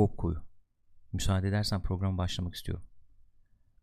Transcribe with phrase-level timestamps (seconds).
[0.00, 0.42] Koop koyu.
[1.12, 2.84] Müsaade edersen program başlamak istiyorum.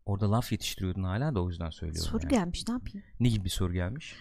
[0.06, 2.10] Orada laf yetiştiriyordun hala da o yüzden söylüyorum.
[2.10, 2.30] Soru yani.
[2.30, 3.02] gelmiş ne yapayım?
[3.20, 4.14] Ne gibi bir soru gelmiş?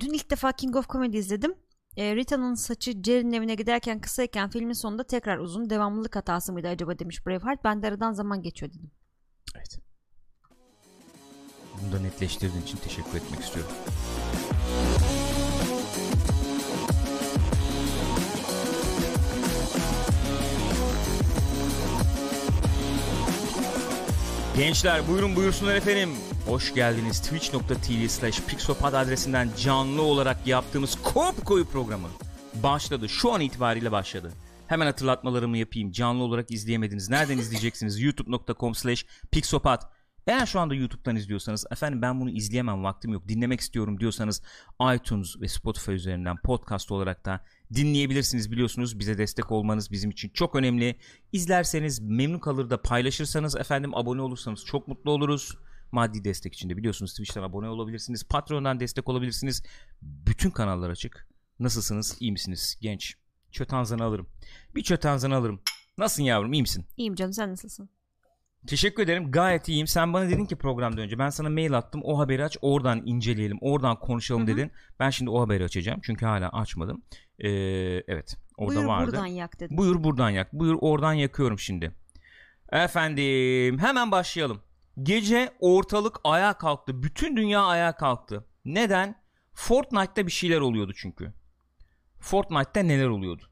[0.00, 1.54] Dün ilk defa King of Comedy izledim.
[1.96, 5.70] E, Rita'nın saçı Jerry'nin evine giderken kısayken filmin sonunda tekrar uzun.
[5.70, 7.64] Devamlılık hatası mıydı acaba demiş Braveheart.
[7.64, 8.90] Ben de aradan zaman geçiyor dedim.
[9.56, 9.80] Evet.
[11.82, 13.72] Bunu da netleştirdiğin için teşekkür etmek istiyorum.
[24.56, 26.10] Gençler buyurun buyursunlar efendim.
[26.46, 32.08] Hoş geldiniz twitch.tv slash pixopad adresinden canlı olarak yaptığımız Kop Koyu programı
[32.54, 33.08] başladı.
[33.08, 34.32] Şu an itibariyle başladı.
[34.66, 35.92] Hemen hatırlatmalarımı yapayım.
[35.92, 37.10] Canlı olarak izleyemediniz.
[37.10, 38.00] Nereden izleyeceksiniz?
[38.02, 39.82] youtube.com slash pixopad.
[40.26, 44.42] Eğer şu anda YouTube'dan izliyorsanız efendim ben bunu izleyemem vaktim yok dinlemek istiyorum diyorsanız
[44.94, 50.56] iTunes ve Spotify üzerinden podcast olarak da dinleyebilirsiniz biliyorsunuz bize destek olmanız bizim için çok
[50.56, 50.96] önemli.
[51.32, 55.58] İzlerseniz memnun kalır da paylaşırsanız efendim abone olursanız çok mutlu oluruz.
[55.92, 58.24] Maddi destek için de biliyorsunuz Twitch'ten abone olabilirsiniz.
[58.24, 59.62] Patreon'dan destek olabilirsiniz.
[60.02, 61.28] Bütün kanallar açık.
[61.58, 62.16] Nasılsınız?
[62.20, 62.78] İyi misiniz?
[62.80, 63.14] Genç.
[63.50, 64.26] Çötanzanı alırım.
[64.74, 65.60] Bir çötanzanı alırım.
[65.98, 66.52] Nasılsın yavrum?
[66.52, 66.86] İyi misin?
[66.96, 67.90] İyiyim canım sen nasılsın?
[68.66, 69.30] Teşekkür ederim.
[69.30, 69.86] Gayet iyiyim.
[69.86, 72.00] Sen bana dedin ki programdan önce ben sana mail attım.
[72.04, 72.56] O haberi aç.
[72.62, 73.58] Oradan inceleyelim.
[73.60, 74.56] Oradan konuşalım Hı hı.
[74.56, 74.72] dedin.
[75.00, 76.00] Ben şimdi o haberi açacağım.
[76.02, 77.02] Çünkü hala açmadım.
[77.38, 77.48] Ee,
[78.08, 78.36] evet.
[78.56, 79.06] Orada Buyur vardı.
[79.06, 79.76] buradan yak dedim.
[79.76, 80.52] Buyur buradan yak.
[80.52, 81.92] Buyur oradan yakıyorum şimdi.
[82.72, 84.62] Efendim hemen başlayalım.
[85.02, 87.02] Gece ortalık ayağa kalktı.
[87.02, 88.44] Bütün dünya ayağa kalktı.
[88.64, 89.20] Neden?
[89.54, 91.32] Fortnite'ta bir şeyler oluyordu çünkü.
[92.20, 93.42] Fortnite'ta neler oluyordu?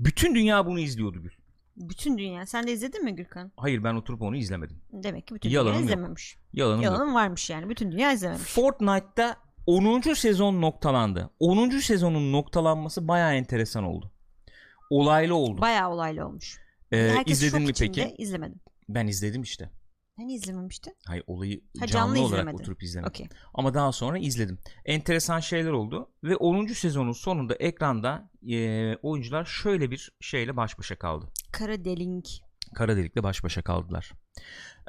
[0.00, 1.30] Bütün dünya bunu izliyordu Gül.
[1.78, 2.46] Bütün dünya.
[2.46, 3.52] Sen de izledin mi Gürkan?
[3.56, 4.80] Hayır ben oturup onu izlemedim.
[4.92, 5.90] Demek ki bütün Yalanım dünya yok.
[5.90, 6.38] izlememiş.
[6.52, 6.84] Yalanım yok.
[6.92, 7.68] Yalanım varmış yani.
[7.68, 8.42] Bütün dünya izlememiş.
[8.42, 10.00] Fortnite'da 10.
[10.14, 11.30] sezon noktalandı.
[11.38, 11.70] 10.
[11.70, 14.10] sezonun noktalanması bayağı enteresan oldu.
[14.90, 15.60] Olaylı oldu.
[15.60, 16.58] Bayağı olaylı olmuş.
[16.92, 18.14] Ee, Herkes izledin şok mi içinde, peki?
[18.22, 18.60] İzlemedim.
[18.88, 19.70] Ben izledim işte.
[20.18, 20.94] Hani izlememiştin?
[21.06, 22.58] Hayır olayı Ha, canlı, canlı olarak izlemedin.
[22.58, 23.08] oturup izlemedim.
[23.10, 23.26] Okey.
[23.54, 24.58] Ama daha sonra izledim.
[24.84, 26.66] Enteresan şeyler oldu ve 10.
[26.66, 31.26] sezonun sonunda ekranda e, oyuncular şöyle bir şeyle baş başa kaldı.
[31.52, 32.26] Kara delink.
[32.74, 34.12] Kara delikle baş başa kaldılar.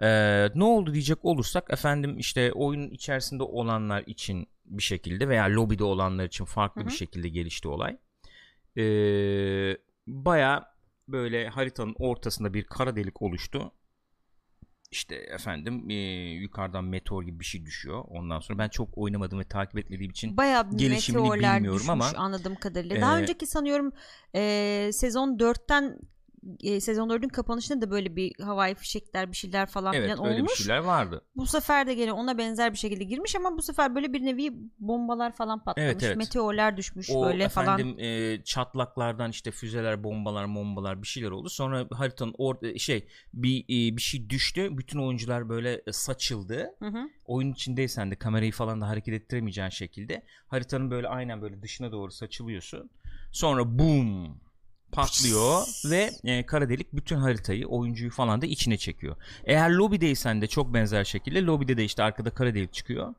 [0.01, 5.83] Ee, ne oldu diyecek olursak efendim işte oyunun içerisinde olanlar için bir şekilde veya lobide
[5.83, 6.89] olanlar için farklı Hı hı.
[6.89, 7.97] bir şekilde gelişti olay.
[8.77, 10.73] Ee, Baya
[11.07, 13.71] böyle haritanın ortasında bir kara delik oluştu.
[14.91, 15.93] İşte efendim e,
[16.33, 18.03] yukarıdan meteor gibi bir şey düşüyor.
[18.07, 22.55] Ondan sonra ben çok oynamadım ve takip etmediğim için Bayağı Gelişimini bilmiyorum düşmüş ama, anladığım
[22.55, 23.01] kadarıyla.
[23.01, 23.91] Daha e, önceki sanıyorum
[24.35, 25.99] e, sezon 4'ten
[26.63, 30.37] e, sezon 4'ün kapanışında da böyle bir havai fişekler bir şeyler falan evet filan öyle
[30.37, 30.51] olmuş.
[30.51, 31.21] bir şeyler vardı.
[31.35, 34.53] Bu sefer de gene ona benzer bir şekilde girmiş ama bu sefer böyle bir nevi
[34.79, 35.91] bombalar falan patlamış.
[35.91, 36.17] Evet, evet.
[36.17, 37.97] Meteorlar düşmüş o böyle efendim falan.
[37.97, 41.49] e, çatlaklardan işte füzeler, bombalar, bombalar bir şeyler oldu.
[41.49, 44.77] Sonra haritanın or şey bir e, bir şey düştü.
[44.77, 46.75] Bütün oyuncular böyle e, saçıldı.
[46.79, 47.09] Hı hı.
[47.25, 52.11] Oyun içindeysen de kamerayı falan da hareket ettiremeyeceğin şekilde haritanın böyle aynen böyle dışına doğru
[52.11, 52.89] saçılıyorsun.
[53.31, 54.39] Sonra boom
[54.91, 59.15] patlıyor ve e, kara delik bütün haritayı, oyuncuyu falan da içine çekiyor.
[59.45, 63.13] Eğer lobideysen de çok benzer şekilde lobide de işte arkada kara delik çıkıyor.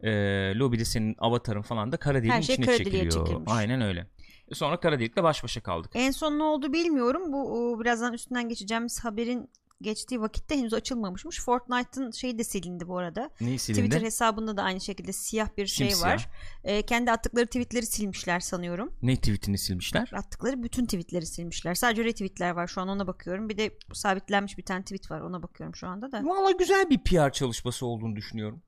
[0.00, 0.10] E,
[0.58, 3.12] lobide senin avatarın falan da kara deliğin Her şey içine kara çekiliyor.
[3.26, 3.52] çekilmiş.
[3.52, 4.06] Aynen öyle.
[4.50, 5.90] E, Sonra kara delikle baş başa kaldık.
[5.94, 7.32] En son ne oldu bilmiyorum.
[7.32, 9.48] Bu o, birazdan üstünden geçeceğimiz haberin
[9.84, 11.40] geçtiği vakitte henüz açılmamışmış.
[11.40, 13.30] Fortnite'ın şeyi de silindi bu arada.
[13.40, 13.80] Neyi silindi?
[13.80, 16.12] Twitter hesabında da aynı şekilde siyah bir şey Simsiyah.
[16.12, 16.28] var.
[16.64, 18.92] Ee, kendi attıkları tweetleri silmişler sanıyorum.
[19.02, 20.10] Ne tweetini silmişler?
[20.14, 21.74] Attıkları bütün tweetleri silmişler.
[21.74, 23.48] Sadece retweetler var şu an ona bakıyorum.
[23.48, 26.22] Bir de sabitlenmiş bir tane tweet var ona bakıyorum şu anda da.
[26.24, 28.62] Valla güzel bir PR çalışması olduğunu düşünüyorum.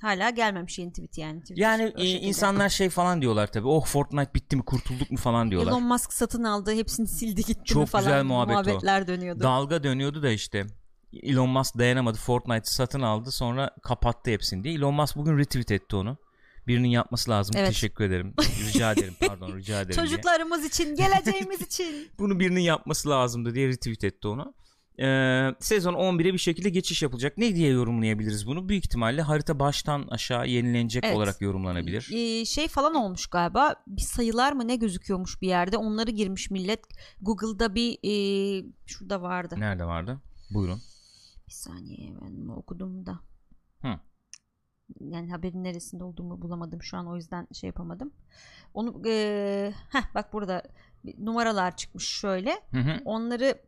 [0.00, 1.40] Hala gelmemiş yeni tweet yani.
[1.40, 3.68] Twitter Yani o e, insanlar şey falan diyorlar tabii.
[3.68, 5.72] Oh Fortnite bitti mi kurtulduk mu falan diyorlar.
[5.72, 8.60] Elon Musk satın aldı hepsini sildi gitti mi Çok falan güzel muhabbet o.
[8.62, 9.40] muhabbetler dönüyordu.
[9.40, 10.66] Dalga dönüyordu da işte.
[11.22, 12.18] Elon Musk dayanamadı.
[12.18, 14.74] Fortnite'ı satın aldı sonra kapattı hepsini diye.
[14.74, 16.16] Elon Musk bugün retweet etti onu.
[16.66, 17.56] Birinin yapması lazım.
[17.58, 17.68] Evet.
[17.68, 18.34] Teşekkür ederim.
[18.68, 19.14] Rica ederim.
[19.28, 19.96] Pardon rica ederim.
[19.96, 20.06] diye.
[20.06, 22.08] Çocuklarımız için geleceğimiz için.
[22.18, 24.54] Bunu birinin yapması lazımdı diye retweet etti onu.
[25.00, 27.38] Ee, sezon 11'e bir şekilde geçiş yapılacak.
[27.38, 28.68] Ne diye yorumlayabiliriz bunu?
[28.68, 31.16] Büyük ihtimalle harita baştan aşağı yenilenecek Evet.
[31.16, 32.10] olarak yorumlanabilir.
[32.12, 36.80] Ee, şey falan olmuş galiba bir sayılar mı ne gözüküyormuş bir yerde onları girmiş millet
[37.20, 40.20] Google'da bir e, şurada vardı Nerede vardı?
[40.54, 40.80] Buyurun.
[41.48, 43.18] bir saniye ben okudum da
[43.82, 44.00] Hı.
[45.00, 48.12] yani haberin neresinde olduğumu bulamadım şu an o yüzden şey yapamadım
[48.74, 50.62] onu e, heh, bak burada
[51.18, 53.00] numaralar çıkmış şöyle Hı hı.
[53.04, 53.62] onları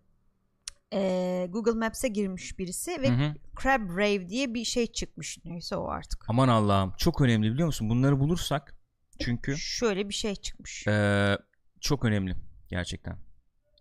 [0.92, 3.34] e, Google Maps'e girmiş birisi ve Hı hı.
[3.62, 7.90] Crab Rave diye bir şey çıkmış neyse o artık Aman Allah'ım çok önemli biliyor musun?
[7.90, 8.74] Bunları bulursak
[9.20, 11.38] çünkü şöyle bir şey çıkmış Ee,
[11.80, 12.34] çok önemli
[12.68, 13.18] gerçekten.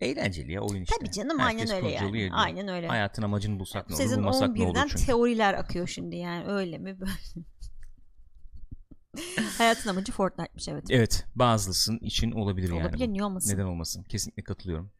[0.01, 0.95] Eğlenceli ya oyun işte.
[0.99, 2.09] Tabii canım Herkes aynen öyle yani.
[2.09, 2.29] ediyor.
[2.33, 2.87] Aynen öyle.
[2.87, 5.05] Hayatın amacını bulsak ne olur bulmasak ne olur 11'den çünkü.
[5.05, 7.11] teoriler akıyor şimdi yani öyle mi böyle.
[9.57, 10.83] Hayatın amacı Fortnite'miş evet.
[10.89, 12.81] Evet bazısının için olabilir yani.
[12.81, 13.53] Olabilir niye olmasın?
[13.53, 14.03] Neden olmasın?
[14.03, 14.91] Kesinlikle katılıyorum.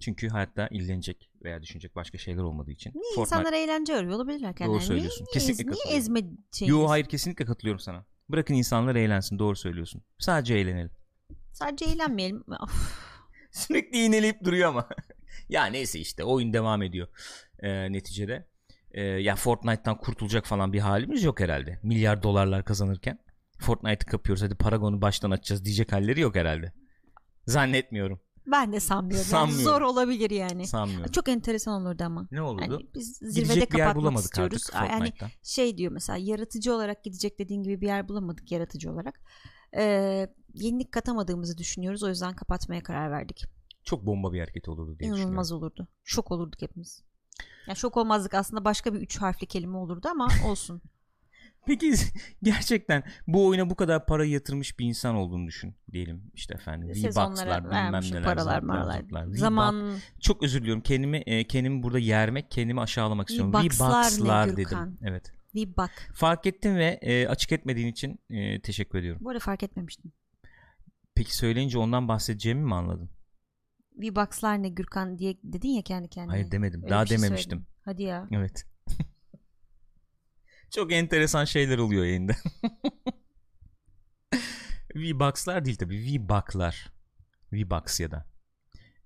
[0.00, 2.92] Çünkü hayatta ilgilenecek veya düşünecek başka şeyler olmadığı için.
[2.94, 4.80] Niye Fortnite- insanlar eğlence arıyor olabilirler kendilerine.
[4.80, 5.24] Doğru söylüyorsun.
[5.24, 5.98] Niye, Kesinlikle niye, katılıyorum.
[5.98, 6.20] ezme
[6.52, 6.78] şeyiniz?
[6.78, 8.04] Yo hayır kesinlikle katılıyorum sana.
[8.28, 10.02] Bırakın insanlar eğlensin doğru söylüyorsun.
[10.18, 10.90] Sadece eğlenelim.
[11.52, 12.44] Sadece eğlenmeyelim.
[13.50, 14.88] Sürekli iğneleyip duruyor ama.
[15.48, 17.08] ya neyse işte oyun devam ediyor
[17.58, 18.48] ee, neticede.
[18.92, 21.78] Ee, ya Fortnite'tan kurtulacak falan bir halimiz yok herhalde.
[21.82, 23.18] Milyar dolarlar kazanırken.
[23.58, 26.72] Fortnite'ı kapıyoruz hadi Paragon'u baştan açacağız diyecek halleri yok herhalde.
[27.46, 28.20] Zannetmiyorum.
[28.46, 29.26] Ben de sanmıyorum.
[29.32, 29.64] Yani Sanmıyorum.
[29.64, 30.66] zor olabilir yani.
[30.66, 31.12] Sanmıyorum.
[31.12, 32.28] Çok enteresan olurdu ama.
[32.30, 32.72] Ne olurdu?
[32.72, 34.62] Yani biz zirvede Gidecek bir yer kapatmak bulamadık istiyoruz.
[34.72, 39.20] artık Yani şey diyor mesela yaratıcı olarak gidecek dediğin gibi bir yer bulamadık yaratıcı olarak.
[39.76, 42.02] Ee, yenilik katamadığımızı düşünüyoruz.
[42.02, 43.44] O yüzden kapatmaya karar verdik.
[43.84, 45.88] Çok bomba bir hareket olurdu diye İnanılmaz olurdu.
[46.04, 47.02] Şok olurduk hepimiz.
[47.66, 50.82] Yani şok olmazdık aslında başka bir üç harfli kelime olurdu ama olsun.
[51.66, 51.94] Peki
[52.42, 56.88] gerçekten bu oyuna bu kadar para yatırmış bir insan olduğunu düşün diyelim işte efendim.
[56.88, 58.22] V-Bucks'lar bilmem neler.
[58.24, 58.62] paralar.
[58.62, 63.52] V-Bucks- Zaman Çok özür diliyorum kendimi e, kendimi burada yermek kendimi aşağılamak istiyorum.
[63.54, 64.98] V-Bucks'lar V-Bucks'lar dedim.
[65.02, 65.32] Evet.
[65.54, 65.90] bak.
[66.14, 69.24] Fark ettim ve e, açık etmediğin için e, teşekkür ediyorum.
[69.24, 70.12] Bu arada fark etmemiştim.
[71.14, 73.10] Peki söyleyince ondan bahsedeceğimi mi anladın?
[73.92, 76.32] Bir bakslar ne Gürkan diye dedin ya kendi kendine.
[76.32, 76.82] Hayır demedim.
[76.82, 77.50] Öyle Daha şey dememiştim.
[77.50, 77.66] söyledin.
[77.84, 78.28] Hadi ya.
[78.30, 78.66] Evet.
[80.70, 82.32] Çok enteresan şeyler oluyor yayında.
[84.96, 85.98] V-Bucks'lar değil tabii.
[86.06, 86.92] V-Buck'lar.
[87.52, 88.26] V-Bucks ya da.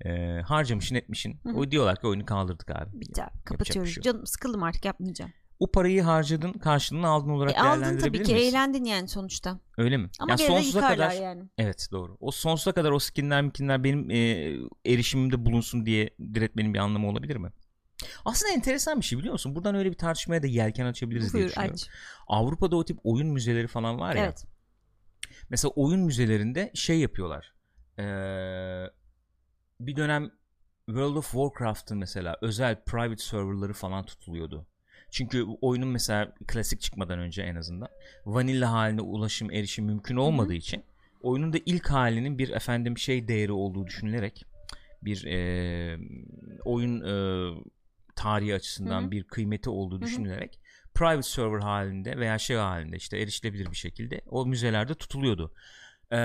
[0.05, 1.41] Ee, harcamışın etmişin.
[1.43, 1.57] Hı hı.
[1.57, 2.97] O diyorlar ki oyunu kaldırdık abi.
[2.97, 3.05] Abi.
[3.45, 3.95] Kapatıyoruz.
[3.95, 4.03] şey.
[4.03, 5.33] Canım sıkıldım artık yapmayacağım.
[5.59, 8.49] O parayı harcadın karşılığını aldın olarak E, aldın tabii ki miyiz?
[8.49, 9.61] eğlendin yani sonuçta.
[9.79, 10.11] Öyle mi?
[10.21, 11.43] Ama Ya geri de sonsuza kadar yani.
[11.59, 12.17] Evet doğru.
[12.21, 14.17] O sonsuza kadar o skinler mikinler benim e,
[14.87, 17.51] erişimimde bulunsun diye diretmenin bir anlamı olabilir mi?
[18.25, 19.55] Aslında enteresan bir şey biliyor musun?
[19.55, 21.75] Buradan öyle bir tartışmaya da yelken açabiliriz diye Buyur düşünüyorum.
[21.75, 21.89] aç.
[22.27, 24.25] Avrupa'da o tip oyun müzeleri falan var ya.
[24.25, 24.45] Evet.
[25.51, 27.55] Mesela oyun müzelerinde şey yapıyorlar.
[27.99, 28.91] Ee,
[29.81, 30.31] bir dönem
[30.87, 34.67] World of Warcraft'ın mesela özel private serverları falan tutuluyordu.
[35.11, 37.89] Çünkü oyunun mesela klasik çıkmadan önce en azından
[38.27, 40.85] vanilla haline ulaşım erişim mümkün olmadığı için
[41.23, 44.45] oyunun da ilk halinin bir efendim şey değeri olduğu düşünülerek
[45.03, 45.99] bir e,
[46.65, 47.15] oyun e,
[48.25, 49.11] tarihi açısından Hı hı.
[49.11, 50.61] bir kıymeti olduğu düşünülerek
[50.95, 55.55] private server halinde veya şey halinde işte erişilebilir bir şekilde o müzelerde tutuluyordu.
[56.13, 56.17] Ee,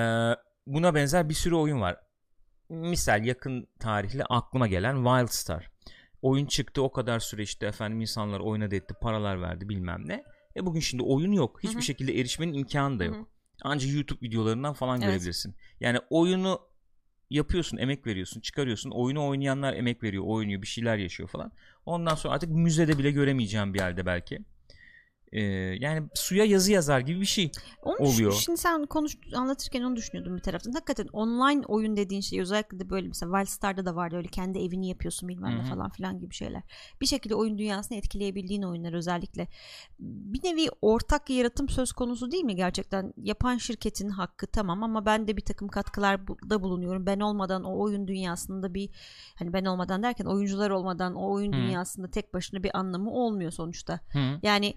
[0.68, 1.98] buna benzer bir sürü oyun var.
[2.70, 5.72] Misal yakın tarihli aklıma gelen Wildstar.
[6.22, 10.24] Oyun çıktı o kadar süre işte efendim insanlar oynadı etti paralar verdi bilmem ne.
[10.56, 11.60] E bugün şimdi oyun yok.
[11.64, 11.84] Hiçbir Hı hı.
[11.84, 13.16] şekilde erişmenin imkanı da yok.
[13.16, 13.26] Hı hı.
[13.64, 15.10] Ancak YouTube videolarından falan Evet.
[15.10, 15.56] görebilirsin.
[15.80, 16.60] Yani oyunu
[17.30, 18.92] yapıyorsun, emek veriyorsun, çıkarıyorsun.
[18.92, 21.52] Oyunu oynayanlar emek veriyor, oynuyor, bir şeyler yaşıyor falan.
[21.90, 24.40] Ondan sonra artık müzede bile göremeyeceğim bir halde belki.
[25.32, 25.42] Ee,
[25.80, 27.52] yani suya yazı yazar gibi bir şey.
[27.84, 28.32] Onu oluyor.
[28.32, 30.72] Şimdi sen konuş anlatırken onu düşünüyordum bir taraftan.
[30.72, 34.90] Hakikaten online oyun dediğin şey özellikle de böyle mesela Wildstar'da da vardı öyle kendi evini
[34.90, 36.62] yapıyorsun bilmem ne falan filan gibi şeyler.
[37.02, 39.48] Bir şekilde oyun dünyasını etkileyebildiğin oyunlar özellikle.
[40.00, 43.14] Bir nevi ortak yaratım söz konusu değil mi gerçekten?
[43.18, 47.06] Yapan şirketin hakkı tamam ama ben de bir takım katkılarda bulunuyorum.
[47.06, 48.90] Ben olmadan o oyun dünyasında bir
[49.36, 51.58] hani ben olmadan derken oyuncular olmadan o oyun Hı.
[51.58, 54.00] dünyasında tek başına bir anlamı olmuyor sonuçta.
[54.14, 54.40] Hı.
[54.44, 54.74] Yani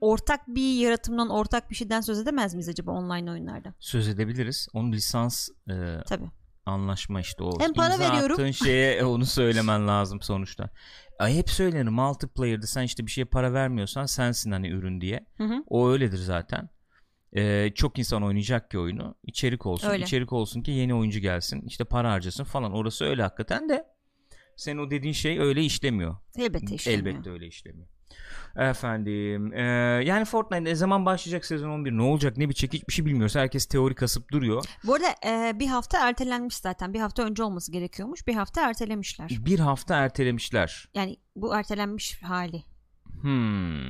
[0.00, 3.74] ortak bir yaratımdan ortak bir şeyden söz edemez miyiz acaba online oyunlarda?
[3.80, 4.68] Söz edebiliriz.
[4.74, 5.74] Onun lisans e,
[6.06, 6.30] Tabii.
[6.66, 7.60] anlaşma işte o.
[7.60, 8.32] Hem para İmza veriyorum.
[8.34, 10.70] attığın şeye onu söylemen lazım sonuçta.
[11.18, 15.26] Ay hep söylenir multiplayer'da sen işte bir şeye para vermiyorsan sensin hani ürün diye.
[15.36, 15.64] Hı hı.
[15.66, 16.68] O öyledir zaten.
[17.36, 19.14] Ee, çok insan oynayacak ki oyunu.
[19.22, 19.88] İçerik olsun.
[19.90, 20.04] Öyle.
[20.04, 21.62] içerik olsun ki yeni oyuncu gelsin.
[21.66, 22.72] işte para harcasın falan.
[22.72, 23.84] Orası öyle hakikaten de.
[24.56, 26.16] Sen o dediğin şey öyle işlemiyor.
[26.38, 27.06] Elbette işlemiyor.
[27.14, 27.88] Elbette öyle işlemiyor.
[28.56, 29.62] Efendim e,
[30.04, 33.36] yani Fortnite ne zaman başlayacak sezon 11 ne olacak ne bitecek hiçbir şey bilmiyoruz.
[33.36, 34.64] Herkes teori kasıp duruyor.
[34.84, 36.94] Bu arada e, bir hafta ertelenmiş zaten.
[36.94, 38.26] Bir hafta önce olması gerekiyormuş.
[38.26, 39.30] Bir hafta ertelemişler.
[39.40, 40.88] Bir hafta ertelemişler.
[40.94, 42.62] Yani bu ertelenmiş hali.
[43.22, 43.88] Hmm.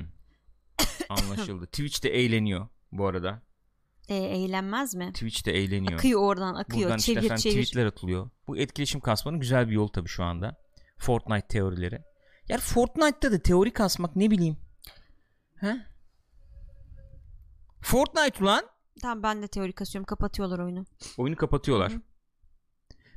[1.08, 1.66] Anlaşıldı.
[1.72, 3.42] Twitch de eğleniyor bu arada.
[4.08, 5.12] E, eğlenmez mi?
[5.12, 5.92] Twitch de eğleniyor.
[5.92, 6.82] Akıyor oradan akıyor.
[6.82, 7.64] Buradan işte çevir efendim çevir.
[7.64, 8.30] tweetler atılıyor.
[8.46, 10.56] Bu etkileşim kasmanın güzel bir yolu tabii şu anda.
[10.98, 12.09] Fortnite teorileri.
[12.50, 14.56] Yani Fortnite'ta da teori kasmak ne bileyim.
[15.56, 15.76] He?
[17.80, 18.62] Fortnite ulan.
[19.02, 20.06] Tamam ben de teori kasıyorum.
[20.06, 20.86] Kapatıyorlar oyunu.
[21.18, 21.92] Oyunu kapatıyorlar.
[21.92, 22.00] Hı.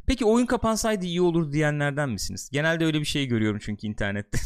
[0.07, 2.49] Peki oyun kapansaydı iyi olur diyenlerden misiniz?
[2.51, 4.37] Genelde öyle bir şey görüyorum çünkü internette.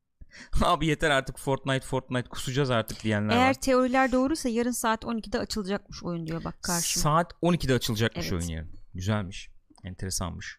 [0.62, 3.54] Abi yeter artık Fortnite Fortnite kusacağız artık diyenler Eğer var.
[3.54, 7.02] teoriler doğruysa yarın saat 12'de açılacakmış oyun diyor bak karşıma.
[7.02, 8.32] Saat 12'de açılacakmış Evet.
[8.32, 8.70] oyun yarın.
[8.94, 9.50] Güzelmiş.
[9.84, 10.58] Enteresanmış.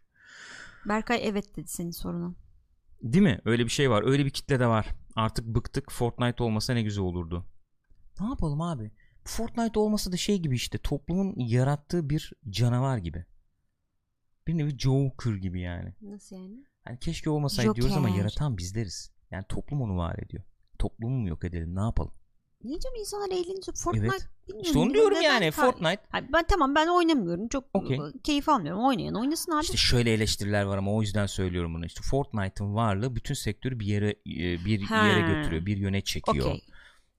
[0.86, 2.36] Berkay evet dedi senin soruna.
[3.04, 3.42] Değil mi?
[3.46, 4.04] Öyle bir şey var.
[4.06, 4.88] Öyle bir kitle de var.
[5.16, 5.92] Artık bıktık.
[5.92, 7.46] Fortnite olmasa ne güzel olurdu.
[8.20, 8.92] Ne yapalım abi?
[9.24, 13.26] Fortnite olması da şey gibi işte toplumun yarattığı bir canavar gibi.
[14.48, 15.94] Bir nevi Joker gibi yani.
[16.02, 16.64] Nasıl yani?
[16.88, 18.20] Yani keşke olmasaydı diyoruz ama Joker.
[18.20, 19.12] yaratan bizleriz.
[19.32, 20.44] Yani toplum onu var ediyor.
[20.80, 22.14] Toplumu mu yok edelim ne yapalım?
[22.64, 23.76] Niye canım insanlar eğleniyor?
[23.76, 24.30] Fortnite Evet.
[24.54, 24.66] Bilmiyorum.
[24.68, 26.02] İşte onu diyorum yani kar- Fortnite.
[26.10, 27.48] Hayır, ben tamam ben oynamıyorum.
[27.48, 28.00] Çok Okey.
[28.24, 28.84] keyif almıyorum.
[28.86, 29.62] Oynayan oynasın abi.
[29.64, 31.86] İşte şöyle eleştiriler var ama o yüzden söylüyorum bunu.
[31.86, 35.08] İşte Fortnite'ın varlığı bütün sektörü bir yere e, bir Ha.
[35.08, 36.46] yere götürüyor, bir yöne çekiyor.
[36.46, 36.62] Okey.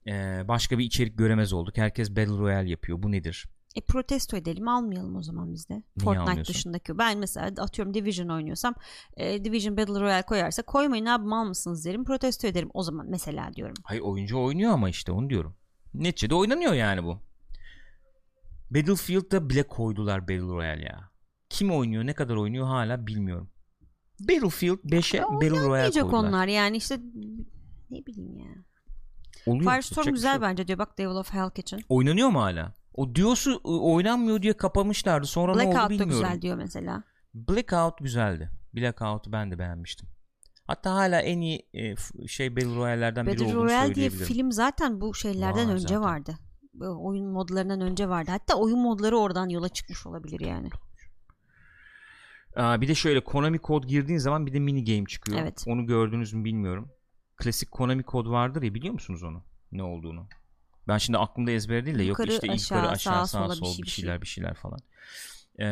[0.07, 1.77] Ee, başka bir içerik göremez olduk.
[1.77, 3.03] Herkes Battle Royale yapıyor.
[3.03, 3.45] Bu nedir?
[3.75, 5.83] E protesto edelim almayalım o zaman biz de.
[5.99, 6.53] Fortnite almıyorsun?
[6.53, 6.97] dışındaki.
[6.97, 8.73] Ben mesela atıyorum Division oynuyorsam
[9.17, 13.53] e, Division Battle Royale koyarsa koymayın abi mal mısınız derim protesto ederim o zaman mesela
[13.53, 13.75] diyorum.
[13.83, 15.55] Hayır oyuncu oynuyor ama işte onu diyorum.
[15.93, 17.19] Neticede oynanıyor yani bu.
[18.71, 21.09] Battlefield'da bile koydular Battle Royale ya.
[21.49, 23.49] Kim oynuyor, ne kadar oynuyor hala bilmiyorum.
[24.19, 26.19] Battlefield 5'e Ya Battle Royale koydular.
[26.19, 26.99] onlar yani işte
[27.89, 28.45] ne bileyim ya.
[29.45, 29.71] Oluyor.
[29.71, 31.79] Firestorm bir güzel şey bence diyor bak Devil of Hell Kitchen.
[31.89, 32.73] Oynanıyor mu hala?
[32.93, 35.27] O diyorsu ı, oynanmıyor diye kapamışlardı.
[35.27, 36.23] Sonra ne oldu Blackout da bilmiyorum.
[36.27, 37.03] güzel diyor mesela.
[37.33, 38.49] Blackout güzeldi.
[38.75, 40.09] Blackout'u ben de beğenmiştim.
[40.67, 41.95] Hatta hala en iyi e,
[42.27, 44.33] şey Battle Royale'lerden biri Battle olduğunu Royale diye söyleyebilirim.
[44.35, 46.01] film zaten bu şeylerden Var önce zaten.
[46.01, 46.37] vardı.
[46.81, 48.31] Oyun modlarından önce vardı.
[48.31, 50.69] Hatta oyun modları oradan yola çıkmış olabilir yani.
[52.55, 55.39] Aa, bir de şöyle Konami kod girdiğin zaman bir de mini game çıkıyor.
[55.41, 55.63] Evet.
[55.67, 56.91] Onu gördünüz mü bilmiyorum.
[57.37, 59.43] Klasik Konami kod vardır ya biliyor musunuz onu?
[59.71, 60.27] Ne olduğunu?
[60.87, 63.53] Ben şimdi aklımda ezber değil de yok Yukarı, işte aşağı, yukarı aşağı sağa, sağ, sola
[63.53, 64.01] bir sol şey, bir bir şey.
[64.03, 64.79] şeyler bir şeyler falan.
[65.59, 65.63] Ee,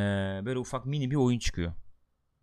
[0.46, 1.74] böyle ufak mini bir oyun çıkıyor.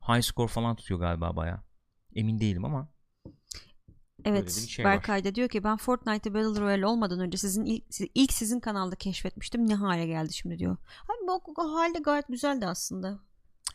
[0.08, 1.67] High score falan tutuyor galiba baya.
[2.14, 2.88] Emin değilim ama.
[4.24, 4.52] Evet.
[4.52, 4.92] şey var.
[4.92, 7.84] Berkay da diyor ki ben Fortnite'ı Battle Royale olmadan önce sizin ilk,
[8.14, 9.68] ilk sizin kanalda keşfetmiştim.
[9.68, 10.76] Ne hale geldi şimdi diyor.
[11.04, 13.18] Abi bu, o halde gayet güzeldi aslında.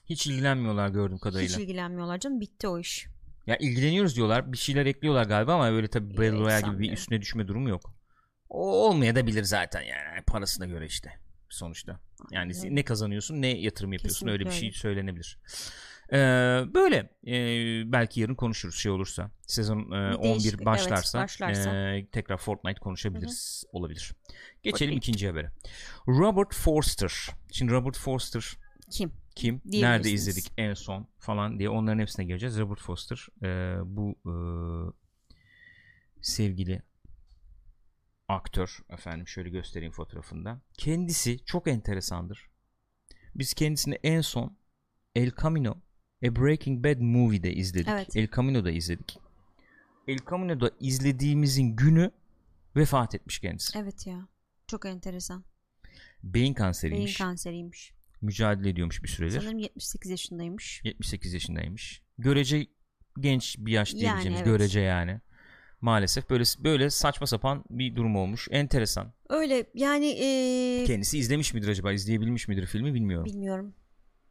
[0.06, 1.58] Hiç ilgilenmiyorlar gördüğüm kadarıyla.
[1.58, 2.40] Hiç ilgilenmiyorlar canım.
[2.40, 3.08] Bitti o iş.
[3.48, 4.52] Ya ilgileniyoruz diyorlar.
[4.52, 7.70] Bir şeyler ekliyorlar galiba ama böyle tabii Battle Evet, Royale gibi bir üstüne düşme durumu
[7.70, 7.94] yok.
[8.50, 12.00] O olmaya da bilir zaten yani parasına göre işte sonuçta.
[12.32, 12.76] Yani Aynen.
[12.76, 14.78] ne kazanıyorsun ne yatırım yapıyorsun Kesinlikle öyle bir şey öyle.
[14.78, 15.40] söylenebilir.
[16.12, 16.18] Ee,
[16.74, 21.76] böyle Ee, belki yarın konuşuruz şey olursa sezon e, Bir 11 değişiklik, evet, başlarsa, başlarsa.
[21.96, 24.12] e, tekrar Fortnite konuşabiliriz olabilir.
[24.64, 24.96] Geçelim Fortnite.
[24.96, 25.52] ikinci habere.
[26.08, 27.28] Robert Forster.
[27.52, 28.58] Şimdi Robert Forster
[28.92, 29.12] Kim?
[29.36, 29.62] kim?
[29.66, 32.60] Nerede izledik en son falan diye onların hepsine geleceğiz.
[32.60, 34.34] Robert Foster e, bu e,
[36.22, 36.82] sevgili
[38.28, 40.62] aktör efendim şöyle göstereyim fotoğrafında.
[40.78, 42.50] Kendisi çok enteresandır.
[43.36, 44.58] Biz kendisini en son
[45.16, 45.76] El Camino
[46.24, 47.88] A Breaking Bad Movie'de izledik.
[47.90, 48.16] Evet.
[48.16, 49.18] El Camino'da izledik.
[50.08, 52.12] El Camino'da izlediğimizin günü
[52.76, 53.78] vefat etmiş kendisi.
[53.80, 54.28] Evet ya.
[54.68, 55.44] Çok enteresan.
[56.24, 57.18] Beyin Beyin kanseriymiş.
[57.18, 57.94] kanseriymiş.
[58.22, 59.40] Mücadele ediyormuş bir süredir.
[59.42, 60.82] Sanırım 78 yaşındaymış.
[60.84, 62.02] 78 yaşındaymış.
[62.18, 62.68] Görece
[63.20, 64.46] genç bir yaş Yani diyebileceğimiz evet.
[64.52, 65.22] görece yani.
[65.82, 68.48] Maalesef böyle böyle saçma sapan bir durum olmuş.
[68.52, 69.14] Enteresan.
[69.30, 71.94] Öyle yani eee, Kendisi izlemiş midir acaba?
[71.94, 73.26] İzleyebilmiş midir filmi bilmiyorum.
[73.26, 73.74] bilmiyorum.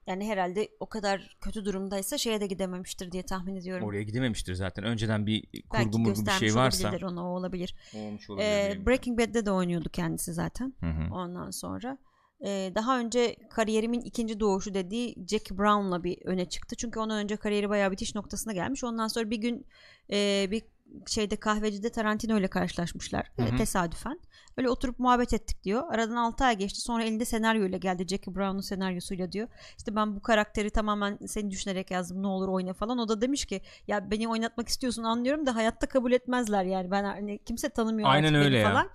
[0.06, 3.87] Yani herhalde o kadar kötü durumdaysa şeye de gidememiştir diye tahmin ediyorum.
[3.87, 4.85] Oraya gidememiştir zaten.
[4.85, 7.75] Önceden bir Belki kurgu murgu bir şey varsa olabilirler ona o olabilir.
[7.94, 8.47] olmuş olabilir.
[8.47, 8.87] Ee.
[8.87, 10.75] Breaking Bad'de de oynuyordu kendisi zaten.
[10.80, 11.14] Hı hı.
[11.14, 11.99] Ondan sonra
[12.44, 16.76] Ee, daha önce kariyerimin ikinci doğuşu dediği Jackie Brown'la bir öne çıktı.
[16.76, 18.85] Çünkü ondan önce kariyeri bayağı bitiş noktasına gelmiş.
[18.85, 19.66] Ondan sonra bir gün
[20.12, 20.62] e, bir
[21.06, 23.46] şeyde kahvecide Tarantino ile karşılaşmışlar Hı hı.
[23.46, 24.20] e, tesadüfen.
[24.56, 25.82] Öyle oturup muhabbet ettik diyor.
[25.94, 26.80] Aradan 6 ay geçti.
[26.80, 28.06] Sonra elinde senaryoyla geldi.
[28.08, 29.49] Jackie Brown'un senaryosuyla diyor.
[29.78, 32.22] İşte ben bu karakteri tamamen seni düşünerek yazdım.
[32.22, 32.99] Ne olur oyna falan.
[32.99, 36.90] O da demiş ki ya beni oynatmak istiyorsun anlıyorum da hayatta kabul etmezler yani.
[36.90, 38.68] Ben hani kimse tanımıyor Aynen artık beni öyle ya.
[38.68, 38.88] falan.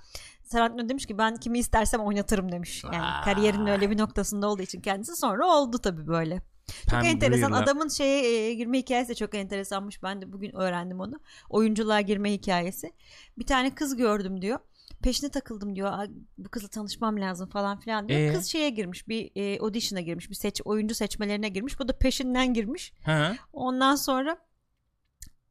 [0.52, 2.84] Tarantino demiş ki ben kimi istersem oynatırım demiş.
[2.84, 3.22] Yani Aa.
[3.24, 6.42] kariyerinin öyle bir noktasında olduğu için kendisi sonra oldu tabii böyle.
[6.68, 7.52] Çok Pam enteresan.
[7.52, 10.04] Grier'la- Adamın şeye e, girme hikayesi de çok enteresanmış.
[10.04, 11.20] Ben de bugün öğrendim onu.
[11.50, 12.92] Oyunculuğa girme hikayesi.
[13.38, 14.60] Bir tane kız gördüm diyor.
[15.04, 15.92] Peşine takıldım diyor.
[15.92, 16.08] "Aa,
[16.38, 18.20] Bu kızla tanışmam lazım falan filan diyor.
[18.20, 18.34] Ee?
[18.34, 19.08] Kız şeye girmiş.
[19.08, 20.30] Bir e, audition'a girmiş.
[20.30, 21.80] Bir seç oyuncu seçmelerine girmiş.
[21.80, 22.94] Bu da peşinden girmiş.
[23.06, 23.36] Hı.
[23.54, 24.38] Ondan sonra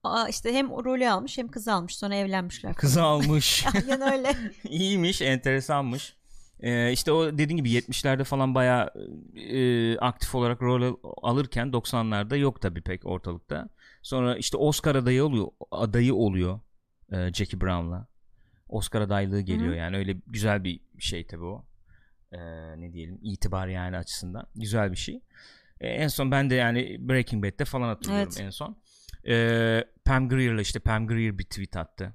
[0.03, 1.97] aa, işte hem rolü almış hem kızı almış.
[1.97, 2.75] Sonra evlenmişler.
[2.75, 3.65] Kızı almış.
[3.75, 4.37] Aynen öyle.
[4.69, 6.17] İyiymiş, enteresanmış.
[6.61, 8.91] Ee, işte o dediğin gibi 70'lerde falan bayağı
[9.37, 13.69] e, aktif olarak rol al- alırken 90'larda yok tabii pek ortalıkta.
[14.03, 16.61] Sonra işte Oscar adayı oluyor, adayı oluyor
[17.13, 18.07] e, Jackie Brown'la.
[18.69, 19.79] Oscar adaylığı geliyor Hı hı.
[19.79, 21.65] yani öyle güzel bir şey tabii o.
[22.33, 22.39] Ee,
[22.81, 25.21] ne diyelim itibar yani açısından güzel bir şey.
[25.81, 28.47] Ee, en son ben de yani Breaking Bad'de falan hatırlıyorum Evet.
[28.47, 28.77] en son.
[29.29, 32.15] Ee, Pam Grier'la işte Pam Grier bir tweet attı.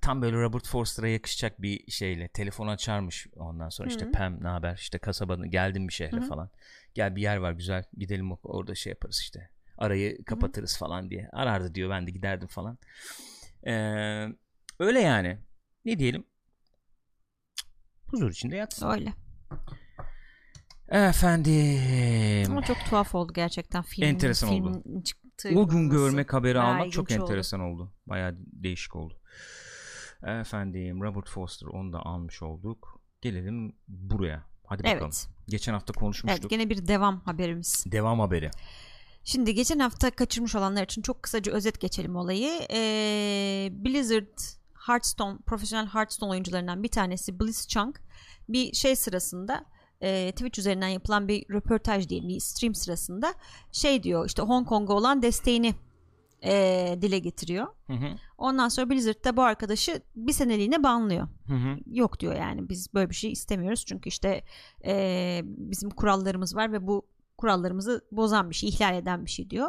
[0.00, 4.12] Tam böyle Robert Forster'a yakışacak bir şeyle telefon açarmış ondan sonra işte Hı hı.
[4.12, 6.28] Pam ne haber işte kasabanın geldim bir şehre Hı hı.
[6.28, 6.50] falan.
[6.94, 9.50] Gel bir yer var güzel gidelim orada şey yaparız işte.
[9.78, 11.28] arayı kapatırız falan diye.
[11.32, 12.78] Arardı diyor ben de giderdim falan.
[13.66, 13.72] Ee,
[14.78, 15.38] öyle yani.
[15.84, 16.24] Ne diyelim?
[18.06, 18.90] Huzur içinde yatsın.
[18.90, 19.12] Öyle.
[20.88, 22.50] Efendim.
[22.50, 24.04] Ama çok tuhaf oldu gerçekten film.
[24.04, 25.02] Enteresan filmin oldu.
[25.04, 27.30] çıktığı O gün görmek haberi almak çok ilginç oldu.
[27.30, 27.92] enteresan oldu.
[28.06, 29.19] Bayağı değişik oldu.
[30.22, 33.00] Efendim Robert Foster onu da almış olduk.
[33.20, 34.44] Gelelim buraya.
[34.66, 35.02] Hadi bakalım.
[35.04, 35.28] Evet.
[35.48, 36.50] Geçen hafta Evet konuşmuştuk.
[36.50, 37.84] gene bir devam haberimiz.
[37.86, 38.50] Devam haberi.
[39.24, 42.50] Şimdi geçen hafta kaçırmış olanlar için çok kısaca özet geçelim olayı.
[42.70, 44.38] Ee, Blizzard
[44.86, 47.96] Hearthstone, profesyonel Hearthstone oyuncularından bir tanesi Blitzchung
[48.48, 49.64] bir şey sırasında
[50.00, 53.34] e, Twitch üzerinden yapılan bir röportaj diyelim bir stream sırasında
[53.72, 55.74] şey diyor işte Hong Kong'a olan desteğini
[56.44, 57.66] e, dile getiriyor.
[57.86, 58.06] Hı hı.
[58.38, 61.28] Ondan sonra Blizzard da bu arkadaşı bir seneliğine banlıyor.
[61.46, 61.78] Hı hı.
[61.86, 64.44] Yok diyor yani biz böyle bir şey istemiyoruz çünkü işte
[64.84, 67.06] e, bizim kurallarımız var ve bu
[67.38, 69.68] kurallarımızı bozan bir şey, ihlal eden bir şey diyor.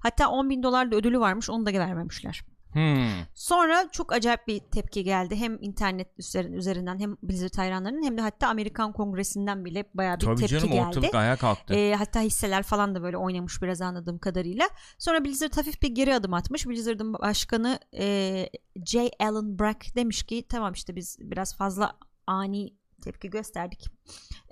[0.00, 2.44] Hatta 10 bin dolar da ödülü varmış onu da vermemişler.
[2.72, 3.08] Hmm.
[3.34, 5.36] Sonra çok acayip bir tepki geldi.
[5.36, 10.24] Hem internet üzerin- üzerinden hem Blizzard hayranlarının hem de hatta Amerikan Kongresi'nden bile bayağı bir
[10.24, 10.86] Tabii tepki canım geldi.
[10.88, 11.74] ortalık ayağa kalktı.
[11.74, 14.68] Ee, hatta hisseler falan da böyle oynamış biraz anladığım kadarıyla.
[14.98, 16.66] Sonra Blizzard hafif bir geri adım atmış.
[16.66, 18.46] Blizzard'ın başkanı e,
[18.86, 19.10] J.
[19.20, 21.96] Allen Brack demiş ki tamam işte biz biraz fazla
[22.26, 23.86] ani tepki gösterdik.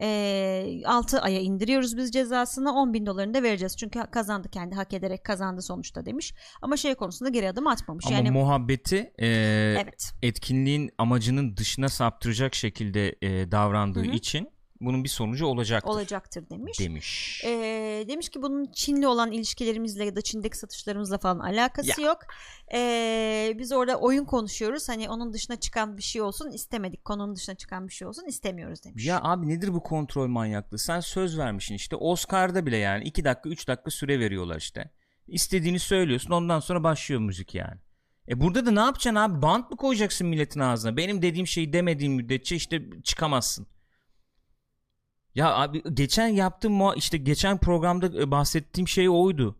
[0.00, 3.76] E, 6 aya indiriyoruz biz cezasını 10 bin dolarını da vereceğiz.
[3.76, 6.35] Çünkü kazandı kendi hak ederek kazandı sonuçta demiş.
[6.62, 8.07] Ama şey konusunda geri adım atmamış.
[8.07, 9.26] Ama yani muhabbeti e,
[9.83, 10.12] evet.
[10.23, 14.14] etkinliğin amacının dışına saptıracak şekilde e, davrandığı Hı hı.
[14.14, 16.81] için bunun bir sonucu olacaktır olacaktır demiş.
[16.81, 17.43] demiş.
[17.45, 22.19] Ee, demiş ki bunun Çin'le olan ilişkilerimizle ya da Çin'deki satışlarımızla falan alakası yok.
[22.73, 24.89] Ee, biz orada oyun konuşuyoruz.
[24.89, 27.05] Hani onun dışına çıkan bir şey olsun istemedik.
[27.05, 29.07] Konunun dışına çıkan bir şey olsun istemiyoruz demiş.
[29.07, 30.79] Ya abi nedir bu kontrol manyaklığı?
[30.79, 31.97] Sen söz vermişsin işte.
[31.97, 34.91] Oscar'da bile yani 2 dakika 3 dakika süre veriyorlar işte.
[35.27, 37.81] İstediğini söylüyorsun ondan sonra başlıyor müzik yani.
[38.29, 39.43] E burada da ne yapacaksın abi?
[39.43, 40.97] Bant mı koyacaksın milletin ağzına?
[40.97, 43.67] Benim dediğim şeyi demediğin müddetçe işte çıkamazsın.
[45.38, 49.57] Ya abi geçen yaptığım muha- işte geçen programda e, bahsettiğim şey oydu.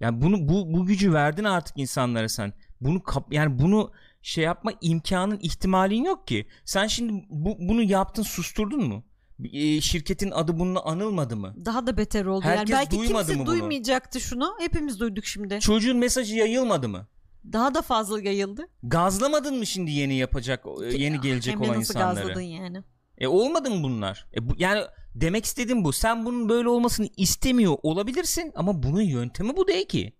[0.00, 2.52] Yani bunu bu bu gücü verdin artık insanlara sen.
[2.80, 6.46] Bunu kap, yani bunu şey yapma imkanın ihtimalin yok ki.
[6.64, 9.04] Sen şimdi bu, bunu yaptın susturdun mu?
[9.52, 11.54] E, şirketin adı bununla anılmadı mı?
[11.64, 12.44] Daha da beter oldu.
[12.44, 13.46] Herkes yani belki duymadı kimse mı bunu?
[13.46, 14.54] duymayacaktı şunu.
[14.60, 15.60] Hepimiz duyduk şimdi.
[15.60, 17.06] Çocuğun mesajı yayılmadı mı?
[17.52, 18.68] Daha da fazla yayıldı.
[18.82, 22.22] Gazlamadın mı şimdi yeni yapacak e, yeni gelecek Hem olan nasıl insanları?
[22.26, 22.82] gazladın yani.
[23.18, 24.26] E olmadı mı bunlar?
[24.36, 24.82] E bu, yani
[25.20, 25.92] demek istediğim bu.
[25.92, 30.12] Sen bunun böyle olmasını istemiyor olabilirsin ama bunun yöntemi bu değil ki.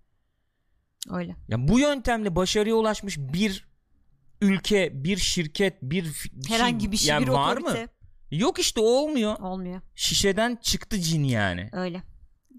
[1.11, 1.37] Öyle.
[1.49, 3.69] Ya bu yöntemle başarıya ulaşmış bir
[4.41, 7.83] ülke, bir şirket, bir, bir Herhangi bir şey yani bir var otorite.
[7.83, 7.89] mı?
[8.31, 9.39] Yok işte olmuyor.
[9.41, 9.81] Olmuyor.
[9.95, 11.69] Şişeden çıktı cin yani.
[11.73, 12.03] Öyle.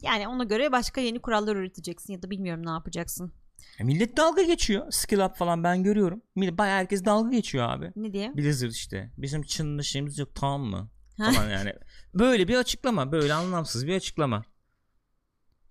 [0.02, 3.34] Yani ona göre başka yeni kurallar üreteceksin ya da bilmiyorum ne yapacaksın.
[3.80, 4.91] E millet dalga geçiyor.
[4.91, 6.21] Skill up falan ben görüyorum.
[6.36, 7.91] Millet, bayağı herkes dalga geçiyor abi.
[7.95, 8.38] Ne diye?
[8.38, 9.12] Blizzard işte.
[9.17, 10.89] Bizim Çin'de şeyimiz yok tamam mı?
[11.19, 11.73] Falan yani.
[12.13, 13.12] Böyle bir açıklama.
[13.12, 14.43] Böyle anlamsız bir açıklama.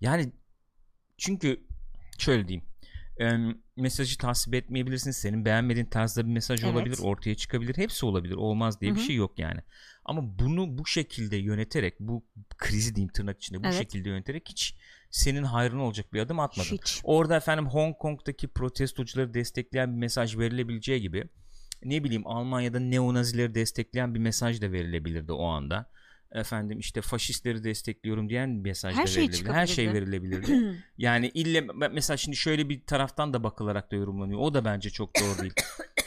[0.01, 0.31] Yani
[1.17, 1.67] çünkü
[2.17, 2.65] şöyle diyeyim.
[3.21, 3.37] e,
[3.77, 5.11] mesajı tasvip etmeyebilirsin.
[5.11, 6.73] Senin beğenmediğin tarzda bir mesaj Evet.
[6.73, 6.97] olabilir.
[7.01, 7.77] Ortaya çıkabilir.
[7.77, 8.33] Hepsi olabilir.
[8.35, 9.05] Olmaz diye bir Hı hı.
[9.05, 9.59] şey yok yani.
[10.05, 12.25] Ama bunu bu şekilde yöneterek bu
[12.57, 13.77] krizi diyeyim tırnak içinde bu Evet.
[13.77, 14.75] şekilde yöneterek hiç
[15.11, 16.69] senin hayrına olacak bir adım atmadın.
[16.69, 17.01] Hiç.
[17.03, 21.23] Orada efendim Hong Kong'daki protestocuları destekleyen bir mesaj verilebileceği gibi
[21.83, 25.89] ne bileyim Almanya'da neonazileri destekleyen bir mesaj da verilebilirdi o anda.
[26.31, 29.53] Efendim işte faşistleri destekliyorum diyen bir mesaj Her da şey verilebilir.
[29.53, 30.75] Her şey verilebilirdi.
[30.97, 31.61] yani ille
[31.91, 34.39] mesela şimdi şöyle bir taraftan da bakılarak da yorumlanıyor.
[34.39, 35.53] O da bence çok doğru değil.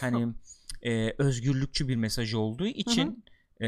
[0.01, 0.35] hani
[0.83, 3.25] e, özgürlükçü bir mesaj olduğu için
[3.63, 3.67] e,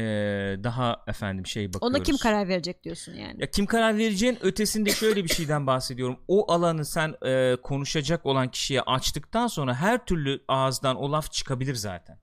[0.63, 1.95] daha efendim şey bakıyoruz.
[1.97, 3.35] Ona kim karar verecek diyorsun yani.
[3.41, 6.17] Ya kim karar vereceğin ötesinde şöyle bir şeyden bahsediyorum.
[6.27, 11.75] O alanı sen e, konuşacak olan kişiye açtıktan sonra her türlü ağızdan o laf çıkabilir
[11.75, 12.19] zaten.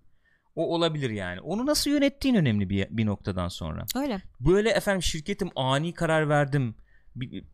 [0.56, 1.40] O olabilir yani.
[1.40, 3.86] Onu nasıl yönettiğin önemli bir, bir noktadan sonra.
[3.96, 4.22] Öyle.
[4.40, 6.74] Böyle efendim şirketim ani karar verdim.
[7.16, 7.44] Bi-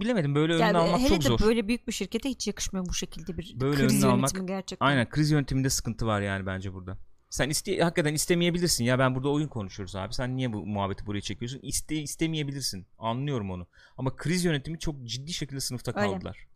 [0.00, 1.38] bilemedim böyle önünü Yani almak hele çok de zor.
[1.40, 4.86] böyle büyük bir şirkete hiç yakışmıyor bu şekilde bir Böyle kriz yönetimi almak- gerçekten.
[4.86, 6.98] Aynen kriz yönetiminde sıkıntı var yani bence burada.
[7.32, 10.14] Sen iste hakikaten istemeyebilirsin ya ben burada oyun konuşuyoruz abi.
[10.14, 11.60] Sen niye bu muhabbeti buraya çekiyorsun?
[11.62, 12.86] İste istemeyebilirsin.
[12.98, 13.66] Anlıyorum onu.
[13.96, 16.12] Ama kriz yönetimi çok ciddi şekilde sınıfta Öyle.
[16.12, 16.46] kaldılar.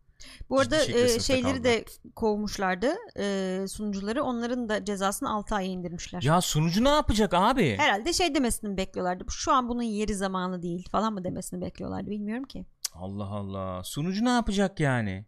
[0.50, 1.64] Bu arada e, şeyleri kaldılar.
[1.64, 1.84] de
[2.14, 4.22] kovmuşlardı e, sunucuları.
[4.22, 6.22] Onların da cezasını 6 aya indirmişler.
[6.22, 7.76] Ya sunucu ne yapacak abi?
[7.78, 9.24] Herhalde şey demesini bekliyorlardı.
[9.30, 12.64] Şu an bunun yeri zamanı değil falan mı demesini bekliyorlardı bilmiyorum ki.
[12.94, 13.84] Allah Allah.
[13.84, 15.24] Sunucu ne yapacak yani?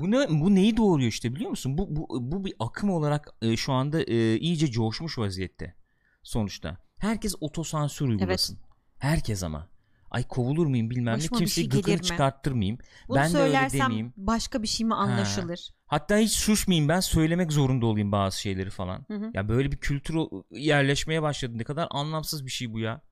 [0.00, 1.78] Bu ne bu neyi doğuruyor işte biliyor musun?
[1.78, 5.74] Bu bu bu bir akım olarak e, şu anda e, iyice coşmuş vaziyette
[6.22, 6.78] sonuçta.
[6.98, 8.58] Herkes otosansür uygulasın.
[8.98, 9.68] Herkes ama.
[10.10, 11.18] Ay kovulur muyum bilmem ne.
[11.18, 12.02] Başıma Kimseyi şey gelir gıkını mi?
[12.02, 12.78] çıkarttırmayayım.
[13.08, 14.12] Bunu ben de öyle demeyeyim.
[14.16, 15.70] başka bir şey mi anlaşılır?
[15.86, 19.04] Hatta hiç susmayayım ben söylemek zorunda olayım bazı şeyleri falan.
[19.08, 19.30] Hı hı.
[19.34, 20.14] Ya böyle bir kültür
[20.50, 21.58] yerleşmeye başladı.
[21.58, 23.02] Ne kadar anlamsız bir şey bu ya.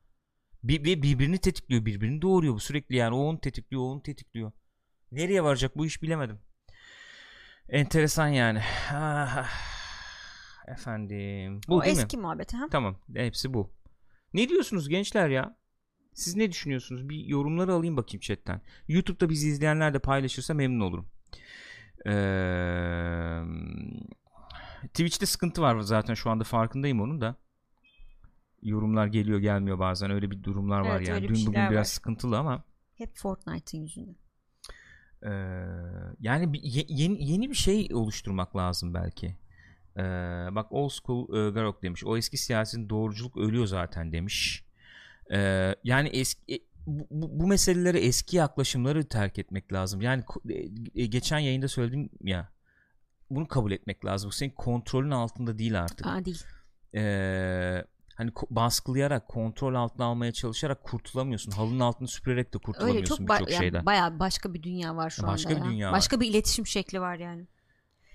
[0.62, 3.14] Bir, bir- birbirini tetikliyor, birbirini doğuruyor bu sürekli yani.
[3.14, 4.52] O onu tetikliyor, o onu tetikliyor.
[5.12, 6.38] Nereye varacak bu iş bilemedim.
[7.68, 8.60] Enteresan yani.
[8.92, 9.48] Ah,
[10.68, 11.60] efendim.
[11.68, 12.02] Bu o değil mi?
[12.02, 12.66] eski muhabbet ha.
[12.70, 13.72] Tamam, hepsi bu.
[14.34, 15.56] Ne diyorsunuz gençler ya?
[16.14, 17.08] Siz ne düşünüyorsunuz?
[17.08, 18.60] Bir yorumları alayım bakayım chatten.
[18.88, 21.06] YouTube'da bizi izleyenler de paylaşırsa memnun olurum.
[22.06, 23.40] Ee,
[24.88, 27.36] Twitch'te sıkıntı var zaten şu anda farkındayım onun da.
[28.62, 31.16] Yorumlar geliyor gelmiyor bazen öyle bir durumlar var Evet, yani.
[31.16, 31.84] öyle bir Dün bugün şeyler biraz var.
[31.84, 34.16] sıkıntılı ama Hep Fortnite'ın yüzünden.
[35.24, 35.30] Ee,
[36.20, 39.36] yani bir, ye- yeni, yeni bir şey oluşturmak lazım belki.
[39.96, 40.02] Ee,
[40.50, 42.04] bak old school e, Garok demiş.
[42.04, 44.64] O eski siyasetin doğruculuk ölüyor zaten demiş.
[45.32, 50.00] Ee, yani eski e, bu, bu, meselelere eski yaklaşımları terk etmek lazım.
[50.00, 50.54] Yani e,
[50.94, 52.48] e, geçen yayında söyledim ya
[53.30, 54.28] bunu kabul etmek lazım.
[54.28, 56.06] Bu senin kontrolün altında değil artık.
[56.06, 56.44] Aa değil.
[56.94, 57.84] Ee,
[58.14, 61.50] hani baskılayarak kontrol altına almaya çalışarak kurtulamıyorsun.
[61.52, 63.86] Halının altını süpürerek de kurtulamıyorsun çok ba- birçok yani şeyden.
[63.86, 65.70] bayağı başka bir dünya var şu Başka anda bir ya.
[65.70, 65.96] dünya var.
[65.96, 67.46] başka bir iletişim şekli var yani.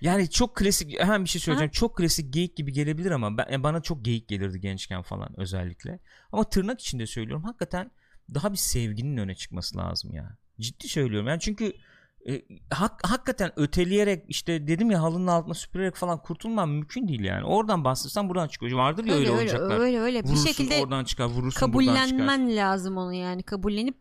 [0.02, 1.72] Yani çok klasik hemen bir şey söyleyeceğim.
[1.72, 6.00] Çok klasik geyik gibi gelebilir ama ben, yani bana çok geyik gelirdi gençken falan özellikle.
[6.32, 7.44] Ama tırnak içinde söylüyorum.
[7.44, 7.92] Hakikaten
[8.34, 10.38] daha bir sevginin öne çıkması lazım ya.
[10.60, 11.28] Ciddi söylüyorum.
[11.28, 11.74] Yani çünkü
[12.28, 17.46] e, hak, hakikaten öteleyerek işte dedim ya halının altına süpürerek falan kurtulmam mümkün değil yani.
[17.46, 18.72] Oradan bastırsan buradan çıkıyor.
[18.78, 19.80] Vardır ya öyle, öyle öyle olacaklar.
[19.80, 22.08] öyle öyle bir Vurursun şekilde oradan çıkar, vurursun buradan çıkar.
[22.10, 23.44] kabullenmen lazım onu yani.
[23.44, 23.98] Kabullenip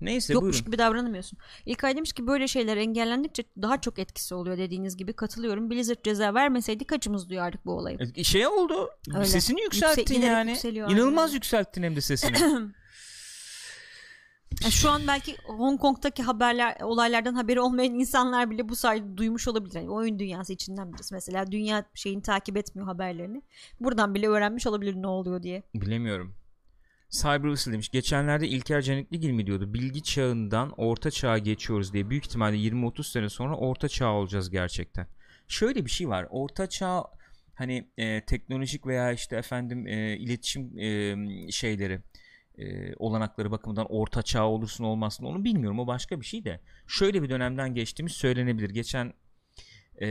[0.00, 0.66] Neyse yokmuş buyurun.
[0.66, 1.38] gibi davranamıyorsun.
[1.66, 5.70] İlkay demiş ki böyle şeyler engellendikçe daha çok etkisi oluyor dediğiniz gibi katılıyorum.
[5.70, 7.98] Blizzard ceza vermeseydi kaçımız duyardık bu olayı.
[8.16, 8.90] E, Şey oldu.
[9.14, 9.24] Öyle.
[9.24, 10.92] Sesini yükselttin giderek yani.
[10.92, 11.34] İnanılmaz aynen.
[11.34, 12.36] yükselttin hem de sesini.
[14.64, 19.48] Ya şu an belki Hong Kong'daki haberler olaylardan haberi olmayan insanlar bile bu sayede duymuş
[19.48, 19.74] olabilir.
[19.74, 23.42] Yani oyun dünyası içinden birisi mesela dünya şeyini takip etmiyor haberlerini.
[23.80, 25.62] Buradan bile öğrenmiş olabilir ne oluyor diye.
[25.74, 26.34] Bilemiyorum.
[27.10, 27.88] Cyber Whistle demiş.
[27.88, 29.74] Geçenlerde İlker Canikligil mi diyordu?
[29.74, 32.10] Bilgi çağından orta çağa geçiyoruz diye.
[32.10, 35.06] Büyük ihtimalle 20-30 sene sonra orta çağ olacağız gerçekten.
[35.48, 36.26] Şöyle bir şey var.
[36.30, 37.04] Orta çağ
[37.54, 41.16] hani e, teknolojik veya işte efendim e, iletişim e,
[41.50, 42.00] şeyleri
[42.58, 45.78] e, olanakları bakımından orta çağ olursun olmazsın onu bilmiyorum.
[45.78, 46.60] O başka bir şey de.
[46.86, 48.70] Şöyle bir dönemden geçtiğimiz söylenebilir.
[48.70, 49.12] Geçen
[50.00, 50.08] e,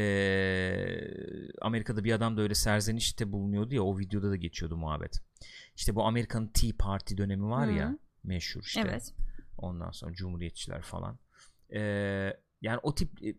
[1.61, 5.21] Amerika'da bir adam da öyle serzenişte bulunuyordu ya o videoda da geçiyordu muhabbet.
[5.75, 7.97] İşte bu Amerikan Tea Party dönemi var ya Hı.
[8.23, 8.81] meşhur işte.
[8.85, 9.13] Evet.
[9.57, 11.19] Ondan sonra Cumhuriyetçiler falan.
[11.73, 11.79] Ee,
[12.61, 13.35] yani o tip e,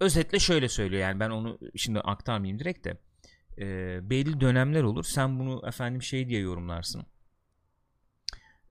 [0.00, 2.98] özetle şöyle söylüyor yani ben onu şimdi aktarmayayım direkt de
[3.58, 7.06] Ee, belli dönemler olur sen bunu efendim şey diye yorumlarsın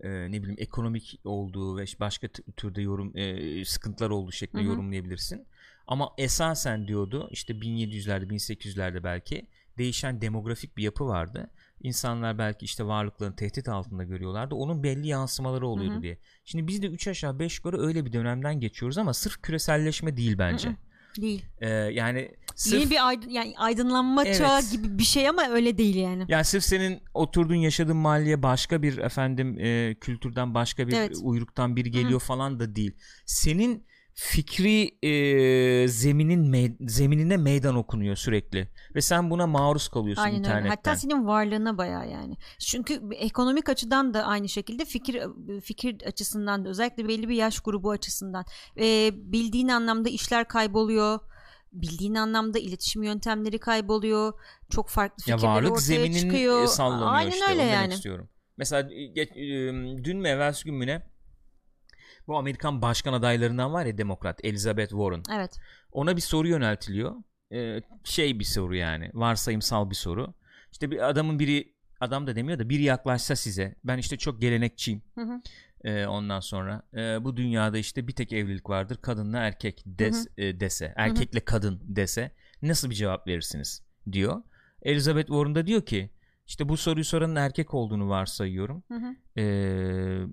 [0.05, 4.65] Ee, ne bileyim ekonomik olduğu ve başka t- türde yorum e, sıkıntılar olduğu şeklinde Hı
[4.65, 4.69] hı.
[4.69, 5.47] yorumlayabilirsin
[5.87, 11.49] ama esasen diyordu işte 1700'lerde 1800'lerde belki değişen demografik bir yapı vardı
[11.85, 14.55] İnsanlar belki işte varlıklarını tehdit altında görüyorlardı.
[14.55, 16.01] Onun belli yansımaları oluyordu Hı hı.
[16.01, 16.17] diye.
[16.45, 20.37] Şimdi biz de 3 aşağı 5 yukarı öyle bir dönemden geçiyoruz ama sırf küreselleşme değil
[20.37, 20.67] bence.
[20.67, 20.75] Hı hı.
[21.21, 21.45] Değil.
[21.61, 24.37] Ee, yani sırf Yeni bir aydın, yani aydınlanma Evet.
[24.37, 26.25] çağı gibi bir şey ama öyle değil yani.
[26.27, 31.17] yani sırf senin oturduğun yaşadığın mahalleye başka bir efendim e, kültürden başka bir Evet.
[31.23, 32.91] uyruktan biri geliyor falan da değil.
[33.25, 33.85] Senin
[34.17, 40.47] fikri e, zeminin me- zeminine meydan okunuyor sürekli ve sen buna maruz kalıyorsun Aynen öyle.
[40.47, 40.69] internetten.
[40.69, 42.35] Hatta senin varlığına bayağı yani.
[42.59, 45.21] Çünkü ekonomik açıdan da aynı şekilde fikir
[45.63, 48.45] fikir açısından da özellikle belli bir yaş grubu açısından
[48.79, 51.19] e, bildiğin anlamda işler kayboluyor.
[51.73, 54.33] Bildiğin anlamda iletişim yöntemleri kayboluyor.
[54.69, 56.67] Çok farklı Ya fikirler varlık ortaya zeminin çıkıyor.
[56.67, 57.45] sallanıyor Aynen işte.
[57.49, 57.93] öyle demek yani.
[57.93, 58.29] istiyorum.
[58.57, 58.89] Mesela
[60.03, 61.14] dün mü evvelsi gün mü ne?
[62.27, 65.23] Bu Amerikan başkan adaylarından var ya demokrat Elizabeth Warren.
[65.35, 65.59] Evet.
[65.91, 67.15] Ona bir soru yöneltiliyor.
[67.53, 69.09] E, şey bir soru yani.
[69.13, 70.33] Varsayımsal bir soru.
[70.71, 73.75] İşte bir adamın biri adam da demiyor da biri yaklaşsa size.
[73.83, 75.01] Ben işte çok gelenekçiyim.
[75.15, 75.41] Hı hı.
[75.83, 78.97] E, ondan sonra e, bu dünyada işte bir tek evlilik vardır.
[79.01, 80.93] Kadınla erkek des, e, dese.
[80.95, 82.31] Erkekle kadın dese.
[82.61, 83.85] Nasıl bir cevap verirsiniz?
[84.11, 84.41] diyor.
[84.81, 86.09] Elizabeth Warren da diyor ki
[86.47, 88.83] işte bu soruyu soranın erkek olduğunu varsayıyorum.
[88.87, 89.41] Hı hı.
[89.41, 90.25] Ee,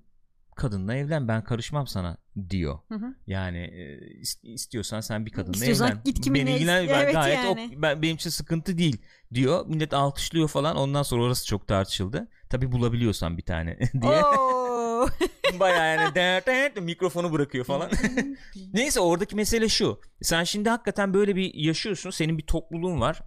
[0.57, 2.17] kadınla evlen ben karışmam sana
[2.51, 2.79] diyor.
[2.89, 3.15] Hı hı.
[3.27, 6.01] Yani e, is- istiyorsan sen bir kadınla İstiyorsan evlen.
[6.05, 7.71] git kiminle Beni ilgilen- ben evet gayet yani.
[7.73, 9.03] ok- ben, benim için sıkıntı değil
[9.35, 9.67] diyor.
[9.67, 10.77] Millet alkışlıyor falan.
[10.77, 12.29] Ondan sonra orası çok tartışıldı.
[12.51, 14.23] Tabi bulabiliyorsan bir tane diye.
[15.61, 17.91] Baya yani dert dert mikrofonu bırakıyor falan.
[18.73, 20.01] Neyse oradaki mesele şu.
[20.23, 22.11] Sen şimdi hakikaten böyle bir yaşıyorsun.
[22.11, 23.23] Senin bir topluluğun var.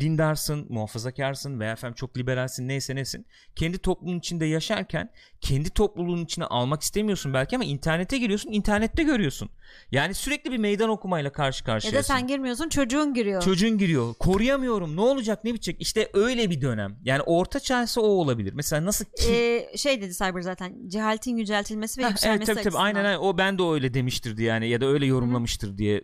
[0.00, 3.26] Dindarsın, muhafazakarsın veya efendim çok liberalsin neyse nesin.
[3.56, 9.50] Kendi toplumun içinde yaşarken kendi topluluğun içine almak istemiyorsun belki ama internete giriyorsun, internette görüyorsun.
[9.92, 11.98] Yani sürekli bir meydan okumayla karşı Ya karşıyasın.
[11.98, 13.42] da sen girmiyorsun çocuğun giriyor.
[13.42, 14.14] Çocuğun giriyor.
[14.14, 14.96] Koruyamıyorum.
[14.96, 15.76] Ne olacak ne bitecek?
[15.80, 16.96] İşte öyle bir dönem.
[17.04, 18.52] Yani orta çağsı o olabilir.
[18.52, 19.32] Mesela nasıl ki...
[19.32, 22.84] Ee, şey dedi Cyber zaten cehaletin yüceltilmesi ve Heh, yükselmesi evet tabii tabii açısından.
[22.84, 23.18] aynen aynen.
[23.18, 26.02] O ben de öyle demiştirdi yani ya da öyle yorumlamıştır diye e,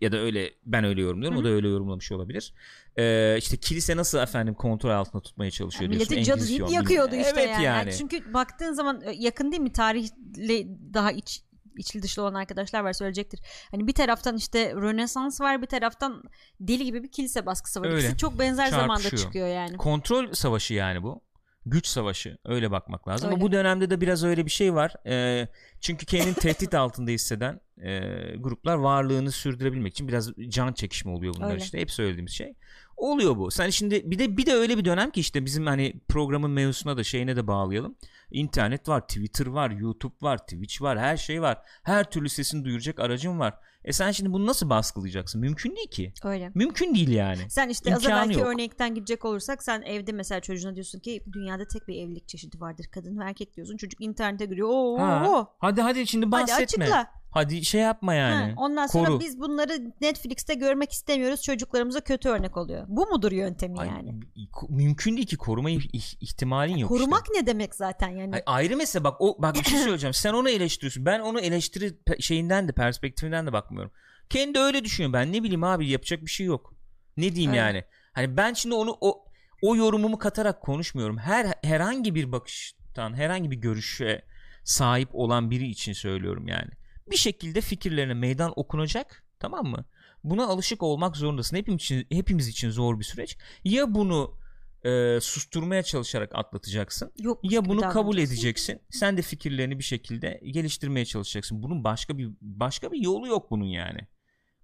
[0.00, 1.38] ya da öyle ben öyle yorumluyorum.
[1.38, 2.54] O da öyle yorumlamış olabilir.
[2.98, 6.16] Ee, işte kilise nasıl efendim kontrol altında tutmaya çalışıyor Yani diyorsun.
[6.16, 7.64] milleti cadı deyip yakıyordu işte evet yani.
[7.64, 7.92] yani.
[7.98, 11.42] Çünkü baktığın zaman e, yakın değil mi tarihle daha iç
[11.76, 13.40] içli dışlı olan arkadaşlar var söyleyecektir.
[13.70, 16.22] Hani bir taraftan işte Rönesans var bir taraftan
[16.60, 17.86] deli gibi bir kilise baskısı var.
[17.86, 17.98] Öyle.
[17.98, 19.22] İkisi çok benzer zamanda Çarpışıyor.
[19.22, 19.76] çıkıyor yani.
[19.76, 21.27] Kontrol savaşı yani bu.
[21.66, 23.26] Güç savaşı öyle bakmak lazım.
[23.28, 23.44] Ama Öyle.
[23.44, 24.94] bu dönemde de biraz öyle bir şey var.
[25.06, 25.48] Ee,
[25.80, 28.00] çünkü kendini tehdit altında hisseden e,
[28.36, 31.64] gruplar varlığını sürdürebilmek için biraz can çekişme oluyor bunlar Öyle.
[31.64, 31.80] işte.
[31.80, 32.54] Hep söylediğimiz şey.
[32.96, 33.50] Oluyor bu.
[33.50, 36.96] Sen şimdi bir de bir de öyle bir dönem ki işte bizim hani programın mevzusuna
[36.96, 37.96] da şeyine de bağlayalım.
[38.30, 41.58] İnternet var, Twitter var, YouTube var, Twitch var, her şey var.
[41.82, 43.54] Her türlü sesini duyuracak aracın var.
[43.88, 45.40] E sen şimdi bunu nasıl baskılayacaksın?
[45.40, 46.12] Mümkün değil ki.
[46.24, 46.50] Öyle.
[46.54, 47.50] Mümkün değil yani.
[47.50, 48.48] Sen işte az evvelki yok.
[48.48, 52.86] örnekten gidecek olursak sen evde mesela çocuğuna diyorsun ki dünyada tek bir evlilik çeşidi vardır
[52.92, 53.76] kadın ve erkek diyorsun.
[53.76, 54.68] Çocuk internete giriyor.
[54.68, 55.46] Oo, Ha.
[55.58, 56.84] Hadi hadi şimdi Hadi bahsetme.
[56.84, 57.06] açıkla.
[57.38, 58.50] Hadi şey yapma yani.
[58.50, 59.20] Ha, ondan sonra Koru.
[59.20, 61.42] biz bunları Netflix'te görmek istemiyoruz.
[61.42, 62.84] Çocuklarımıza kötü örnek oluyor.
[62.88, 64.20] Bu mudur yöntemi Ay, yani?
[64.68, 67.42] mümkün değil ki koruma ih- ih- ihtimalin yok Korumak işte.
[67.42, 68.34] ne demek zaten yani?
[68.34, 70.14] Ay, ayrı mesele bak o bak bir şey söyleyeceğim.
[70.14, 71.06] Sen onu eleştiriyorsun.
[71.06, 73.92] Ben onu eleştiri şeyinden de perspektifinden de bakmıyorum.
[74.30, 75.12] Kendi öyle düşünüyor.
[75.12, 76.74] Ben ne bileyim abi yapacak bir şey yok.
[77.16, 77.60] Ne diyeyim Öyle.
[77.60, 77.84] yani?
[78.12, 79.24] Hani ben şimdi onu o
[79.62, 81.18] o yorumumu katarak konuşmuyorum.
[81.18, 84.22] Her herhangi bir bakıştan, herhangi bir görüşe
[84.64, 86.70] sahip olan biri için söylüyorum yani.
[87.10, 89.84] Bir şekilde fikirlerine meydan okunacak, tamam mı?
[90.24, 91.56] Buna alışık olmak zorundasın.
[91.56, 93.36] Hepimiz için hepimiz için zor bir süreç.
[93.64, 94.38] Ya bunu
[94.84, 98.80] e, susturmaya çalışarak atlatacaksın Yokmuş ya bunu kabul edeceksin.
[98.90, 101.62] Sen de fikirlerini bir şekilde geliştirmeye çalışacaksın.
[101.62, 103.98] Bunun başka bir başka bir yolu yok bunun yani.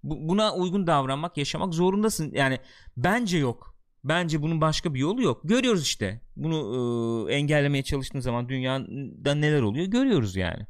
[0.02, 2.32] Bu- buna uygun davranmak, yaşamak zorundasın.
[2.34, 2.58] Yani
[2.96, 3.74] bence yok.
[4.04, 5.40] Bence bunun başka bir yolu yok.
[5.44, 6.20] Görüyoruz işte.
[6.36, 10.66] Bunu e, engellemeye çalıştığın zaman dünyada neler oluyor görüyoruz yani.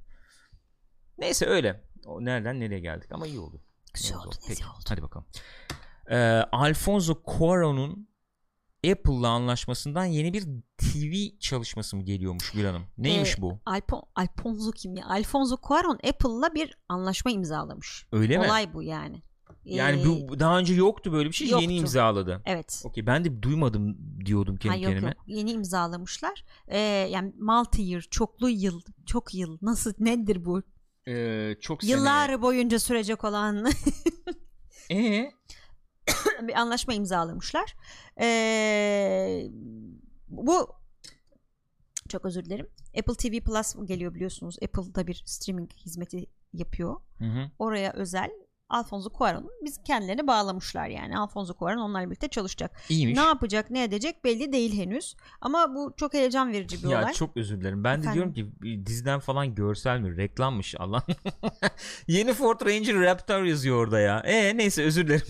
[1.19, 1.85] Neyse öyle.
[2.07, 3.61] O nereden nereye geldik ama iyi oldu.
[3.95, 4.85] Güzel İyi oldu, Peki, oldu.
[4.89, 5.27] Hadi bakalım.
[6.11, 6.17] Ee,
[6.53, 8.09] Alfonso Cuarón'un
[8.93, 10.43] Apple'la anlaşmasından yeni bir
[10.79, 12.83] TV çalışması mı geliyormuş Gül Hanım?
[12.99, 13.61] Neymiş Ee, bu?
[13.67, 15.07] Alpon, Alfonso kim ya?
[15.07, 18.07] Alfonso Cuarón Apple'la bir anlaşma imzalamış.
[18.13, 18.45] Öyle mi?
[18.47, 19.23] Olay bu yani.
[19.65, 21.63] Yani Ee, bu daha önce yoktu böyle bir şey yoktu.
[21.63, 22.43] yeni imzaladı.
[22.45, 22.83] Evet.
[22.85, 23.97] Okey ben de duymadım
[24.27, 25.09] diyordum Ha, kendi yok kendime.
[25.09, 26.45] yok yeni imzalamışlar.
[26.69, 26.79] Ee,
[27.11, 30.63] yani multi year çoklu yıl çok yıl nasıl nedir bu?
[31.09, 33.75] Ee, çok Yıllar boyunca sürecek olan sene.
[34.91, 35.31] Ee?
[36.43, 37.77] bir anlaşma imzalamışlar.
[38.21, 39.51] Ee,
[40.29, 40.69] bu
[42.09, 42.71] çok özür dilerim.
[42.99, 44.57] Apple TV Plus geliyor biliyorsunuz.
[44.63, 47.01] Apple'da bir streaming hizmeti yapıyor.
[47.19, 47.51] Hı hı.
[47.59, 48.31] Oraya özel
[48.69, 51.19] Alfonso Cuarón'u biz kendilerine bağlamışlar yani.
[51.19, 52.81] Alfonso Cuarón onlarla birlikte çalışacak.
[52.89, 53.19] İyiymiş.
[53.19, 55.17] Ne yapacak, ne edecek belli değil henüz.
[55.41, 57.13] Ama bu çok heyecan verici bir ya olay.
[57.13, 57.85] çok özür dilerim.
[57.85, 58.35] Ben de Efendim?
[58.35, 60.17] diyorum ki diziden falan görsel mi?
[60.17, 61.03] Reklammış Allah.
[62.09, 64.19] Yeni Ford Ranger Raptor yazıyor orada ya.
[64.19, 65.27] E neyse özür dilerim.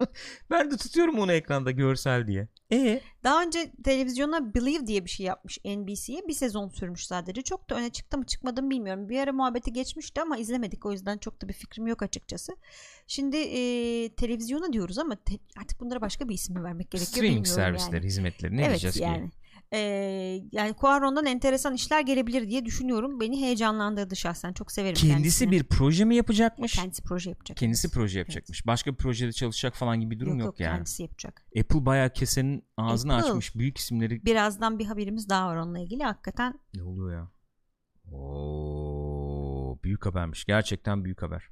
[0.50, 2.48] ben de tutuyorum onu ekranda görsel diye.
[2.72, 6.28] E Daha önce televizyona Believe diye bir şey yapmış NBC'ye.
[6.28, 7.42] Bir sezon sürmüş sadece.
[7.42, 9.08] Çok da öne çıktı mı çıkmadı mı bilmiyorum.
[9.08, 10.86] Bir ara muhabbeti geçmişti ama izlemedik.
[10.86, 12.56] O yüzden çok da bir fikrim yok açıkçası.
[13.06, 13.60] Şimdi e,
[14.14, 17.94] televizyona diyoruz ama te- artık bunlara başka bir isim mi vermek gerekiyor streaming bilmiyorum servisleri,
[17.94, 18.06] yani.
[18.06, 19.30] hizmetleri ne evet diyeceğiz yani.
[19.30, 19.36] ki?
[19.74, 19.78] Ee,
[20.52, 23.20] yani Cuarón'dan enteresan işler gelebilir diye düşünüyorum.
[23.20, 24.52] Beni heyecanlandırdı şahsen.
[24.52, 25.50] Çok severim Kendisi kendisini.
[25.50, 26.72] bir proje mi yapacakmış?
[26.72, 27.56] Kendisi proje yapacak.
[27.56, 27.94] Kendisi evet.
[27.94, 28.66] proje yapacakmış.
[28.66, 30.74] Başka bir projede çalışacak falan gibi bir durum yok, yani.
[30.74, 31.44] Kendisi yapacak.
[31.60, 33.28] Apple bayağı kesenin ağzını Apple.
[33.28, 33.56] açmış.
[33.56, 36.04] Büyük isimleri Birazdan bir haberimiz daha var onunla ilgili.
[36.04, 37.30] Hakikaten ne oluyor ya?
[38.12, 40.44] Oo, büyük habermiş.
[40.44, 41.48] Gerçekten büyük haber.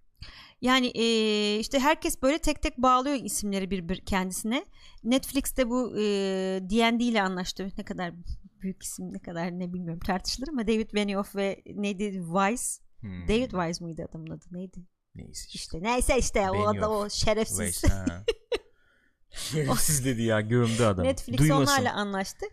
[0.60, 4.64] Yani eee, işte herkes böyle tek tek bağlıyor isimleri bir, bir kendisine.
[5.04, 7.68] Netflix'te bu eee, D&D ile anlaştı.
[7.78, 8.12] Ne kadar
[8.60, 12.80] büyük isim ne kadar ne bilmiyorum tartışılır ama David Benioff ve neydi Weiss.
[13.00, 14.78] Hmm, David Weiss mıydı adamın adı neydi?
[15.14, 15.58] Neyse işte.
[15.58, 16.80] İşte neyse işte o Benioff.
[16.80, 17.58] da o şerefsiz.
[17.58, 17.84] Weiss.
[19.30, 21.04] Şerefsiz dedi ya gömdü adam.
[21.04, 21.62] Netflix Duymasın.
[21.72, 22.46] onlarla anlaştı.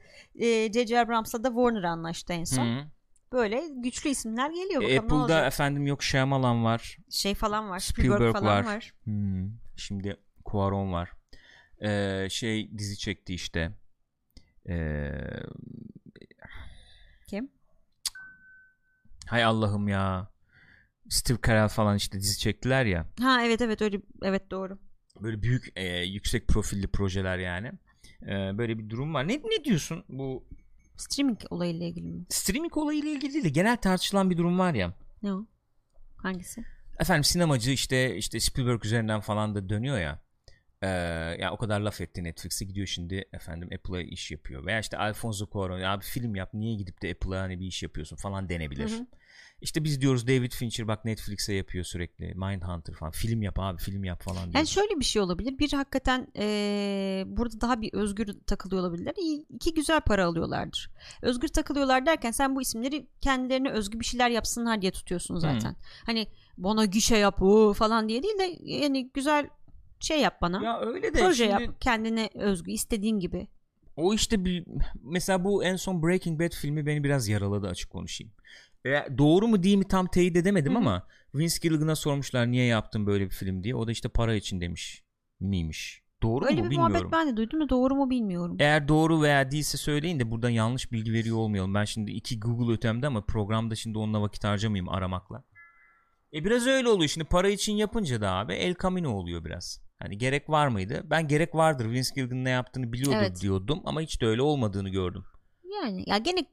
[0.74, 1.00] J.J.
[1.00, 2.66] Abrams da Warner anlaştı en son.
[2.66, 2.86] Hı.
[3.32, 6.98] Böyle güçlü isimler geliyor bakalım Apple'da efendim yok Shyamalan var.
[7.10, 7.80] Şey falan var.
[7.80, 8.66] Spielberg, Spielberg falan var.
[8.66, 8.94] var.
[9.04, 11.12] Hmm, Şimdi Cuarón var.
[11.82, 13.72] Ee, şey dizi çekti işte.
[14.70, 15.12] Ee,
[17.28, 17.50] Kim?
[19.28, 20.32] hay Allah'ım ya.
[21.10, 23.06] Steve Carell falan işte dizi çektiler ya.
[23.22, 24.80] Ha evet evet öyle evet doğru.
[25.22, 27.72] Böyle büyük e, yüksek profilli projeler yani.
[28.22, 29.28] E, böyle bir durum var.
[29.28, 30.48] Ne ne diyorsun bu
[30.98, 32.26] Streaming olayıyla ilgili mi?
[32.30, 34.94] streaming olayıyla ilgili değil de genel tartışılan bir durum var ya.
[35.24, 35.46] Ne o?
[36.18, 36.64] Hangisi?
[37.00, 40.22] Efendim sinemacı işte işte Spielberg üzerinden falan da dönüyor ya.
[40.82, 40.88] Ee,
[41.40, 45.46] ya o kadar laf etti Netflix'e gidiyor şimdi efendim Apple'a iş yapıyor veya işte Alfonso
[45.46, 48.90] Cuarón ya bir film yap niye gidip de Apple'a hani bir iş yapıyorsun falan denebilir.
[48.90, 49.08] Hı hı.
[49.62, 54.04] İşte biz diyoruz David Fincher bak Netflix'e yapıyor sürekli Mindhunter falan film yap abi film
[54.04, 54.56] yap falan diyor.
[54.56, 55.60] Yani şöyle bir şey olabilir.
[55.60, 59.14] Bir hakikaten eee, burada daha bir özgür takılıyor olabilirler.
[59.50, 60.90] İki güzel para alıyorlardır.
[61.22, 65.76] Özgür takılıyorlar derken sen bu isimleri kendilerine özgü bir şeyler yapsınlar diye tutuyorsun zaten.
[66.06, 67.40] Hani bana gişe yap
[67.76, 69.50] falan diye değil de yani güzel
[70.00, 70.64] şey yap bana.
[70.64, 73.48] Ya öyle de Proje şimdi yap kendine özgü istediğin gibi.
[73.96, 74.66] o işte bir
[75.04, 78.34] mesela bu en son Breaking Bad filmi beni biraz yaraladı açık konuşayım.
[78.86, 80.80] E, doğru mu değil mi tam teyit edemedim Hı hı.
[80.82, 83.76] ama Vince Gilligan'a sormuşlar niye yaptın böyle bir film diye.
[83.76, 85.04] O da işte para için demiş
[85.40, 86.02] miymiş.
[86.24, 86.94] Doğru Öyle mu bir bilmiyorum.
[86.94, 88.58] muhabbet ben de duydum da doğru mu bilmiyorum.
[88.60, 91.74] Eğer doğru veya değilse söyleyin de buradan yanlış bilgi veriyor olmayalım.
[91.74, 95.44] Ben şimdi iki Google ötemde ama programda şimdi onunla vakit harcamayayım aramakla.
[96.34, 99.82] E biraz öyle oluyor şimdi para için yapınca da abi El Camino oluyor biraz.
[100.00, 101.02] Hani gerek var mıydı?
[101.06, 103.42] Ben gerek vardır Vince Gilligan ne yaptığını biliyordur Evet.
[103.42, 105.24] diyordum ama hiç de öyle olmadığını gördüm.
[105.84, 106.46] Yani ya gene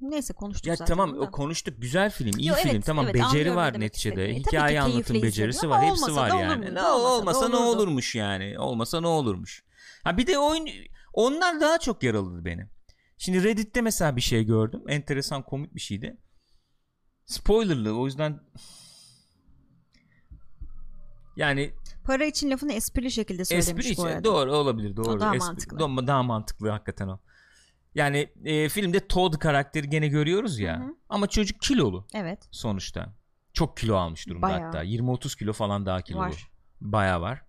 [0.00, 0.86] neyse konuştuk Ya zaten.
[0.94, 1.24] tamam bunu da.
[1.24, 4.38] o konuştuk güzel film iyi Yo, film evet, tamam evet, beceri var neticede istediğini.
[4.40, 6.64] E, tabii hikaye ki anlatım becerisi var hepsi var yani.
[6.74, 7.78] Ne, Olmasa olmasa ne olurdu.
[7.78, 9.64] olurmuş yani olmasa ne olurmuş.
[10.04, 10.68] Ha bir de oyun
[11.12, 12.66] onlar daha çok yaraladı beni.
[13.18, 16.16] Şimdi Reddit'te mesela bir şey gördüm enteresan komik bir şeydi.
[17.26, 18.40] Spoilerlı o yüzden
[21.36, 24.24] yani Para için lafını esprili şekilde söylemiş espri bu için arada.
[24.24, 25.20] doğru olabilir doğru.
[25.20, 26.06] daha Espri- mantıklı.
[26.06, 27.20] daha mantıklı hakikaten o.
[27.94, 30.80] Yani e, filmde Todd karakteri gene görüyoruz ya.
[30.80, 30.94] Hı hı.
[31.08, 32.48] Ama çocuk kilolu Evet.
[32.50, 33.14] sonuçta.
[33.52, 34.60] Çok kilo almış durumda Bayağı.
[34.64, 34.84] hatta.
[34.84, 36.22] 20-30 kilo falan daha kilolu.
[36.22, 36.50] Var.
[36.80, 37.42] Bayağı var.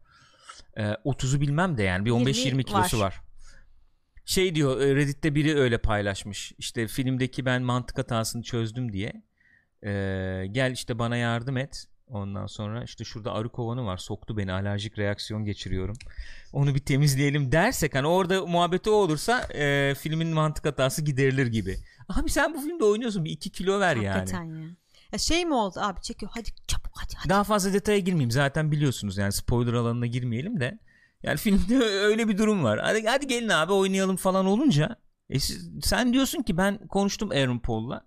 [0.77, 3.05] Ee, 30'u bilmem de yani bir 15-20 20 kilosu var.
[3.05, 3.21] var.
[4.25, 6.53] Şey diyor e, Reddit'te biri öyle paylaşmış.
[6.57, 9.23] İşte filmdeki ben mantık hatasını çözdüm diye.
[9.85, 11.85] Ee, gel işte bana yardım et.
[12.07, 13.97] Ondan sonra işte şurada arı kovanı var.
[13.97, 15.95] Soktu beni alerjik reaksiyon geçiriyorum.
[16.53, 21.77] Onu bir temizleyelim dersek hani orada muhabbeti o olursa e, filmin mantık hatası giderilir gibi.
[22.09, 24.07] Abi sen bu filmde oynuyorsun bir 2 kilo ver yani.
[24.07, 24.67] Hakikaten ya.
[25.11, 25.17] ya.
[25.19, 27.29] Şey mi oldu abi çekiyor hadi çabuk hadi hadi.
[27.29, 28.31] Daha fazla detaya girmeyeyim.
[28.31, 30.79] Zaten biliyorsunuz yani spoiler alanına girmeyelim de.
[31.23, 32.79] Yani filmde öyle bir durum var.
[32.79, 34.95] Hadi, hadi gelin abi oynayalım falan olunca.
[35.29, 38.05] E siz- sen diyorsun ki ben konuştum Aaron Paul'la.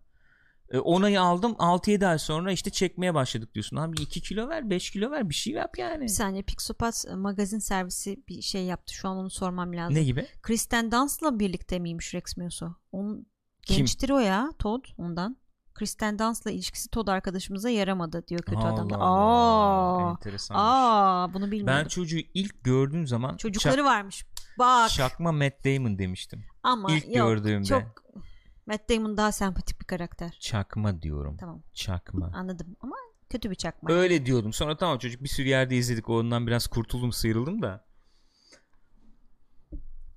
[0.71, 3.77] E, onayı aldım 6-7 ay sonra işte çekmeye başladık diyorsun.
[3.77, 6.03] Abi 2 kilo ver 5 kilo ver bir şey yap yani.
[6.03, 8.95] Bir saniye Pixopat e, magazin servisi bir şey yaptı.
[8.95, 9.95] Şu an onu sormam lazım.
[9.95, 10.27] Ne gibi?
[10.43, 12.67] Kristen Dunst'la birlikte miymiş Rex Meoso?
[12.93, 13.27] Onun
[13.63, 13.77] Kim?
[13.77, 15.37] gençtir o ya Todd ondan.
[15.75, 18.91] Kristen Dunst'la ilişkisi Todd arkadaşımıza yaramadı diyor kötü adam.
[18.91, 18.97] da.
[18.97, 20.63] Allah, Aa, enteresanmış.
[20.65, 21.89] aa bunu Ben bilmiyordum.
[21.89, 24.25] çocuğu ilk gördüğüm zaman Çocukları varmış.
[24.59, 26.45] Bak çakma Matt Damon demiştim.
[26.63, 27.65] ama ilk yok, gördüğümde.
[27.67, 27.83] Çok
[28.67, 30.37] Matt Damon daha sempatik bir karakter.
[30.41, 31.37] Çakma diyorum.
[31.37, 32.31] Tamam Çakma.
[32.35, 32.97] anladım ama
[33.31, 33.91] kötü bir çakma.
[33.93, 34.53] Öyle diyordum.
[34.53, 36.09] Sonra tamam çocuk bir sürü yerde izledik.
[36.09, 37.85] Ondan biraz kurtuldum, sıyrıldım da.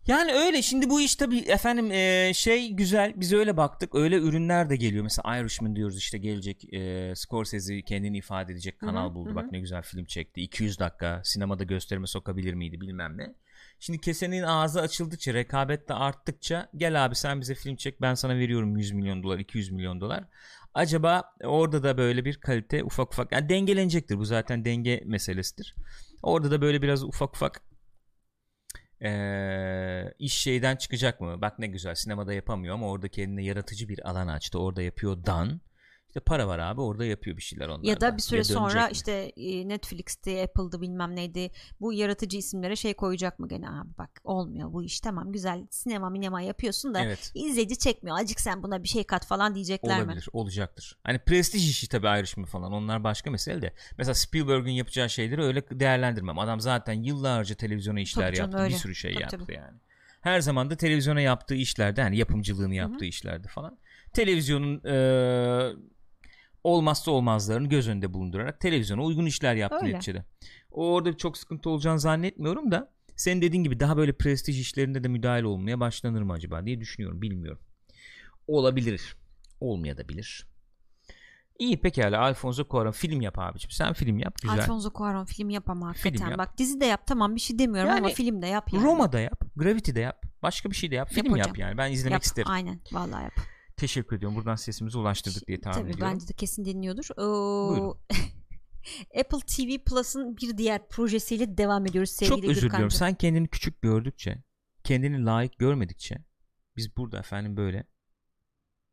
[0.07, 4.69] Yani öyle şimdi bu iş tabii efendim e, şey güzel biz öyle baktık öyle ürünler
[4.69, 9.15] de geliyor mesela Irishman diyoruz işte gelecek e, Scorsese kendini ifade edecek kanal Hı hı,
[9.15, 13.33] buldu hı bak ne güzel film çekti 200 dakika sinemada gösterime sokabilir miydi bilmem ne.
[13.79, 18.35] Şimdi kesenin ağzı açıldıkça rekabet de arttıkça gel abi sen bize film çek ben sana
[18.35, 20.23] veriyorum 100 milyon dolar 200 milyon dolar.
[20.73, 25.75] Acaba orada da böyle bir kalite ufak ufak yani dengelenecektir bu zaten denge meselesidir.
[26.23, 27.62] Orada da böyle biraz ufak ufak
[29.01, 31.41] eee, iş şeyden çıkacak mı?
[31.41, 34.59] Bak ne güzel sinemada yapamıyor ama orada kendine yaratıcı bir alan açtı.
[34.59, 35.62] Orada yapıyor Dan.
[36.09, 37.83] İşte para var abi orada yapıyor bir şeyler onlar.
[37.83, 38.91] Ya da bir süre sonra mi?
[38.91, 41.51] işte e, Netflix'ti, Apple'dı bilmem neydi.
[41.81, 46.09] Bu yaratıcı isimlere şey koyacak mı gene abi bak olmuyor bu iş tamam güzel sinema
[46.09, 47.31] minema yapıyorsun da Evet.
[47.35, 48.17] izleyici çekmiyor.
[48.19, 50.03] Acık sen buna bir şey kat falan diyecekler mi?
[50.03, 50.97] Olabilir, olacaktır.
[51.03, 53.73] Hani prestij işi tabii ayrışma falan onlar başka mesele de.
[53.97, 56.39] Mesela Spielberg'in yapacağı şeyleri öyle değerlendirmem.
[56.39, 58.63] Adam zaten yıllarca televizyona işler Tabii canım, yaptı.
[58.63, 58.73] öyle.
[58.73, 59.53] Bir sürü şey Tabii, yaptı tabii.
[59.53, 59.77] yani.
[60.21, 63.77] Her zaman da televizyona yaptığı işlerde hani yapımcılığını yaptığı işlerde falan.
[64.13, 65.75] Televizyonun eee,
[66.63, 69.95] olmazsa olmazlarını göz önünde bulundurarak televizyona uygun işler yaptı Öyle.
[69.95, 70.25] neticede.
[70.71, 75.45] Orada çok sıkıntı olacağını zannetmiyorum da senin dediğin gibi daha böyle prestij işlerinde de müdahale
[75.47, 77.21] olmaya başlanır mı acaba diye düşünüyorum.
[77.21, 77.62] Bilmiyorum.
[78.47, 79.15] Olabilir.
[79.60, 80.45] Olmayabilir.
[81.60, 83.71] İyi pekala Alfonso Cuarón film yap abicim.
[83.71, 84.60] Sen film yap güzel.
[84.60, 86.29] Alfonso Cuarón film yap ama hakikaten.
[86.29, 86.37] yap.
[86.37, 88.83] Bak dizi de yap tamam bir şey demiyorum ama Yani film de yap yani.
[88.83, 89.41] Roma'da yap.
[89.55, 90.25] Gravity'de yap.
[90.43, 91.10] Başka bir şey de yap.
[91.13, 91.55] Film yap, hocam.
[91.57, 91.77] yani.
[91.77, 92.51] Ben izlemek Yap, isterim.
[92.51, 93.33] Aynen vallahi yap.
[93.80, 94.38] Teşekkür ediyorum.
[94.38, 96.13] Buradan sesimizi ulaştırdık diye tahmin Tabii ediyorum.
[96.15, 97.10] bence de kesin dinliyordur.
[97.17, 97.98] Buyurun.
[99.19, 102.92] Apple TV Plus'ın bir diğer projesiyle devam ediyoruz sevgili Çok özür diliyorum.
[102.92, 104.44] Sen kendini küçük gördükçe,
[104.84, 106.17] kendini layık görmedikçe
[106.77, 107.88] biz burada efendim böyle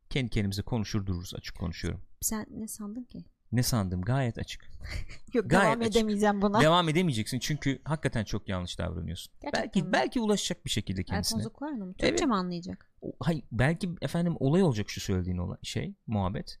[0.09, 2.01] kendi kendimize konuşur dururuz açık konuşuyorum.
[2.21, 3.25] Sen ne sandın ki?
[3.51, 4.61] Ne sandım gayet açık.
[5.33, 5.95] Yok Gayet devam açık.
[5.95, 6.61] edemeyeceğim buna.
[6.61, 9.33] Devam edemeyeceksin çünkü hakikaten çok yanlış davranıyorsun.
[9.41, 9.93] Gerçekten belki mi?
[9.93, 11.43] belki ulaşacak bir şekilde kendisine.
[11.43, 11.93] Alfonso Cuarón mı?
[11.93, 12.25] Türkçe Evet.
[12.27, 12.89] mi anlayacak?
[13.19, 16.59] Hayır belki efendim olay olacak şu söylediğin olay, şey muhabbet.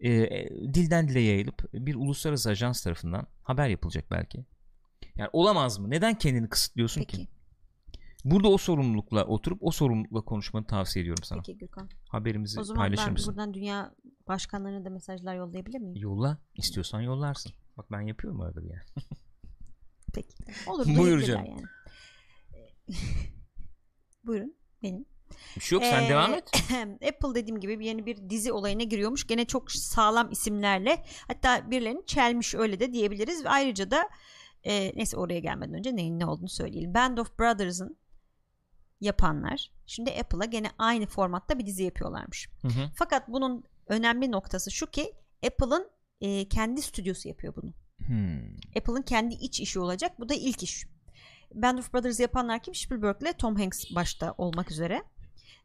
[0.00, 4.44] Ee, e, dilden dile yayılıp bir uluslararası ajans tarafından haber yapılacak belki.
[5.16, 5.90] Yani olamaz mı?
[5.90, 7.16] Neden kendini kısıtlıyorsun Peki.
[7.16, 7.28] ki?
[8.30, 11.42] Burada o sorumlulukla oturup o sorumlulukla konuşmanı tavsiye ediyorum sana.
[11.46, 11.88] Peki Gürkan.
[12.08, 13.28] Haberimizi O zaman paylaşır ben mısın?
[13.34, 13.94] buradan dünya
[14.28, 15.96] başkanlarına da mesajlar yollayabilir miyim?
[15.96, 16.38] Yolla.
[16.54, 17.52] istiyorsan yollarsın.
[17.76, 18.82] Bak ben yapıyorum arada bir yani.
[20.14, 20.34] Peki.
[20.66, 20.86] Olur.
[20.98, 21.44] Buyur canım.
[21.46, 21.62] Yani.
[24.24, 24.56] Buyurun.
[24.82, 25.04] Benim.
[25.56, 26.50] Bir şey yok sen Ee, devam et.
[27.08, 29.26] Apple dediğim gibi yeni bir dizi olayına giriyormuş.
[29.26, 31.04] Gene çok sağlam isimlerle.
[31.28, 33.44] Hatta birilerini çelmiş öyle de diyebiliriz.
[33.44, 34.08] Ve ayrıca da
[34.64, 36.94] e, neyse oraya gelmeden önce neyin ne olduğunu söyleyelim.
[36.94, 37.96] Band of Brothers'ın
[39.00, 42.48] yapanlar şimdi Apple'a gene aynı formatta bir dizi yapıyorlarmış.
[42.62, 42.90] Hı hı.
[42.94, 45.12] Fakat bunun önemli noktası şu ki
[45.46, 45.90] Apple'ın
[46.20, 47.72] e, kendi stüdyosu yapıyor bunu.
[48.06, 48.56] Hmm.
[48.76, 50.20] Apple'ın kendi iç işi olacak.
[50.20, 50.86] Bu da ilk iş.
[51.54, 52.74] Band of Brothers yapanlar kim?
[52.74, 55.02] Spielberg'le Tom Hanks başta olmak üzere.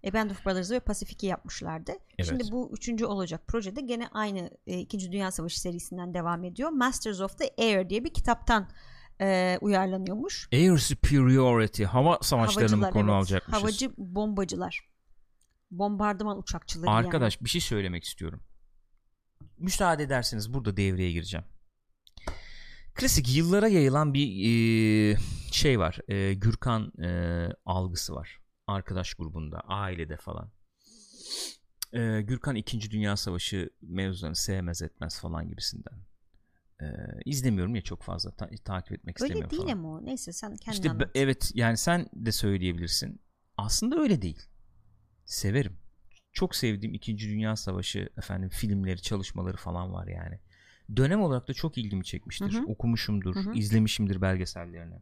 [0.03, 1.91] E, Band of Brothers'ı ve Pacific'i yapmışlardı.
[1.91, 2.29] Evet.
[2.29, 6.69] Şimdi bu üçüncü olacak projede gene aynı e, İkinci Dünya Savaşı serisinden devam ediyor.
[6.69, 8.69] Masters of the Air diye bir kitaptan
[9.21, 10.49] e, uyarlanıyormuş.
[10.53, 11.83] Air superiority.
[11.83, 13.13] Hava savaşlarını mı konu evet.
[13.13, 13.63] alacakmışız?
[13.63, 14.89] Havacı bombacılar.
[15.71, 16.97] Bombardıman uçakçıları yani.
[16.97, 18.43] Arkadaş bir şey söylemek istiyorum.
[19.57, 21.45] Müsaade ederseniz burada devreye gireceğim.
[22.95, 25.17] Klasik yıllara yayılan bir e,
[25.51, 25.99] şey var.
[26.07, 28.39] E, Gürkan e, algısı var.
[28.67, 30.51] Arkadaş grubunda, ailede falan.
[31.93, 32.91] E, Gürkan 2.
[32.91, 36.10] Dünya Savaşı mevzularını sevmez etmez falan gibisinden.
[36.81, 36.85] E,
[37.25, 39.73] izlemiyorum ya çok fazla ta- takip etmek Öyle istemiyorum değil falan.
[39.73, 40.05] ama o.
[40.05, 41.09] Neyse sen kendin İşte anlat.
[41.15, 43.21] evet yani sen de söyleyebilirsin.
[43.57, 44.39] Aslında öyle değil.
[45.25, 45.77] Severim.
[46.33, 47.17] Çok sevdiğim 2.
[47.17, 50.39] Dünya Savaşı efendim filmleri, çalışmaları falan var yani.
[50.95, 52.53] Dönem olarak da çok ilgimi çekmiştir.
[52.53, 52.65] Hı hı.
[52.65, 53.53] Okumuşumdur, Hı hı.
[53.53, 54.95] izlemişimdir belgesellerini.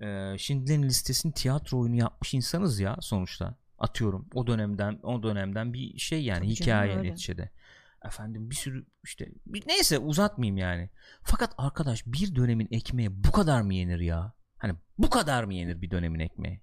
[0.00, 3.54] Ee, Schindler'in listesinin tiyatro oyunu yapmış insanız ya sonuçta.
[3.78, 7.16] Atıyorum o dönemden o dönemden bir şey yani Tabii canım, hikaye öyle.
[8.04, 9.28] Efendim bir sürü işte
[9.66, 10.90] neyse uzatmayayım yani.
[11.22, 14.32] Fakat arkadaş bir dönemin ekmeği bu kadar mı yenir ya?
[14.58, 16.60] Hani bu kadar mı yenir bir dönemin ekmeği?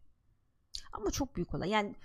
[0.94, 1.70] Ama çok büyük olay.
[1.70, 1.96] Yani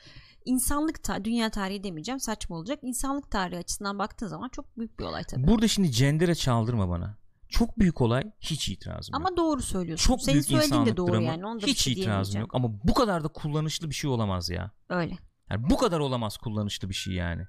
[0.45, 2.79] insanlık ta dünya tarihi demeyeceğim saçma olacak.
[2.83, 5.47] İnsanlık tarihi açısından baktığın zaman çok büyük bir olay tabii.
[5.47, 7.19] Burada şimdi cendere çaldırma bana.
[7.49, 9.21] Çok büyük olay hiç itirazım yok.
[9.21, 10.07] Ama doğru söylüyorsun.
[10.07, 11.47] Çok Senin büyük söylediğin de doğru yani.
[11.47, 14.51] Onu da bir hiç şey itirazım yok ama bu kadar da kullanışlı bir şey olamaz
[14.51, 14.71] ya.
[14.89, 15.19] Öyle.
[15.51, 17.47] Yani bu kadar olamaz kullanışlı bir şey yani.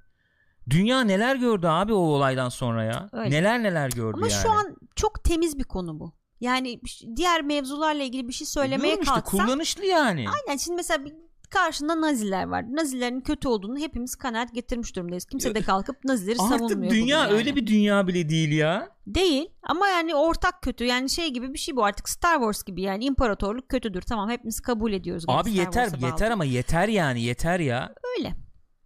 [0.69, 3.09] Dünya neler gördü abi o olaydan sonra ya.
[3.11, 3.29] Öyle.
[3.29, 4.41] Neler neler gördü Ama yani.
[4.41, 6.13] şu an çok temiz bir konu bu.
[6.39, 6.81] Yani
[7.15, 10.25] diğer mevzularla ilgili bir şey söylemeye Diyorum işte, kalksan kullanışlı yani.
[10.29, 11.13] aynen şimdi mesela bir
[11.49, 12.65] karşında Naziler var.
[12.69, 15.25] Nazilerin kötü olduğunu hepimiz kanaat getirmiş durumdayız.
[15.25, 16.71] Kimse de kalkıp Nazileri savunmuyor.
[16.71, 17.33] Artık dünya yani.
[17.33, 18.89] öyle bir dünya bile değil ya.
[19.07, 22.81] Değil ama yani ortak kötü yani şey gibi bir şey bu artık Star Wars gibi
[22.81, 25.23] yani imparatorluk kötüdür tamam hepimiz kabul ediyoruz.
[25.27, 27.93] Abi Star yeter yeter ama yeter yani yeter ya.
[28.17, 28.35] Öyle.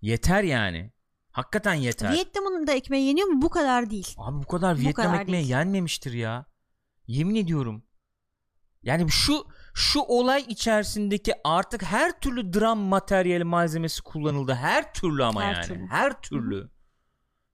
[0.01, 0.91] Yeter yani.
[1.33, 2.11] Hakikaten yeter.
[2.11, 4.15] Vietnam'ın da ekmeği yeniyor mu bu kadar değil.
[4.17, 5.49] Abi bu kadar Bu Vietnam kadar ekmeği değil.
[5.51, 6.45] yenmemiştir ya.
[7.07, 7.83] Yemin ediyorum.
[8.83, 14.53] Yani şu şu olay içerisindeki artık her türlü dram materyali malzemesi kullanıldı.
[14.55, 15.65] Her türlü ama Her yani.
[15.65, 15.87] türlü.
[15.87, 16.69] Her türlü.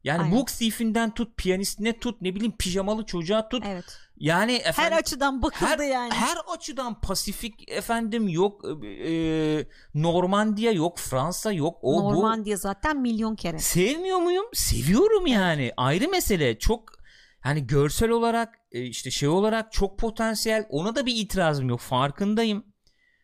[0.04, 0.38] Yani Aynen.
[0.38, 3.64] book thief'inden tut, piyanistine tut, ne bileyim pijamalı çocuğa tut.
[3.68, 3.86] Evet.
[4.18, 6.14] Yani Her efendim, açıdan bakıldı her, yani.
[6.14, 12.98] her açıdan Pasifik efendim yok e, e, Normandiya yok Fransa yok o bu Normandiya zaten
[13.02, 13.60] milyon kere.
[13.60, 14.46] Sevmiyor muyum?
[14.54, 15.72] Seviyorum yani.
[15.78, 16.60] Ayrı mesele.
[16.60, 16.84] Çok
[17.42, 20.66] hani görsel olarak e, işte şey olarak çok potansiyel.
[20.70, 21.80] Ona da bir itirazım yok.
[21.80, 22.66] Farkındayım.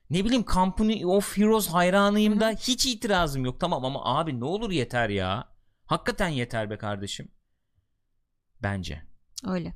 [0.09, 3.59] Ne bileyim Company of Heroes hayranıyım da hiç itirazım yok.
[3.59, 5.54] Tamam ama abi ne olur yeter ya.
[5.85, 7.31] Hakikaten yeter be kardeşim.
[8.63, 9.01] Bence.
[9.47, 9.73] Öyle.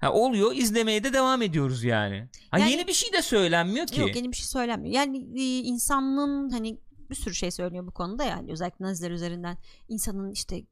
[0.00, 2.28] Ha, oluyor izlemeye de devam ediyoruz yani.
[2.50, 4.00] Ha, Yani- yeni bir şey de söylenmiyor ki.
[4.00, 4.94] Yok yeni bir şey söylenmiyor.
[4.94, 6.80] Yani e, insanlığın hani
[7.10, 9.58] bir sürü şey söyleniyor bu konuda yani özellikle Naziler üzerinden
[9.88, 10.62] insanın işte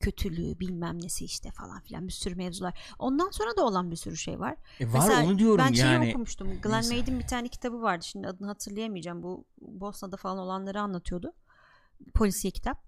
[0.00, 2.80] kötülüğü bilmem nesi işte falan filan bir sürü mevzular.
[2.98, 4.56] Ondan sonra da olan bir sürü şey var.
[4.80, 6.10] E, var Mesela onu diyorum ben şeyi yani.
[6.10, 6.60] okumuştum.
[6.60, 6.94] Glenn Neyse.
[6.94, 8.04] Maid'in bir tane kitabı vardı.
[8.04, 9.22] Şimdi adını hatırlayamayacağım.
[9.22, 11.32] Bu Bosna'da falan olanları anlatıyordu.
[12.14, 12.87] Polisiye kitap.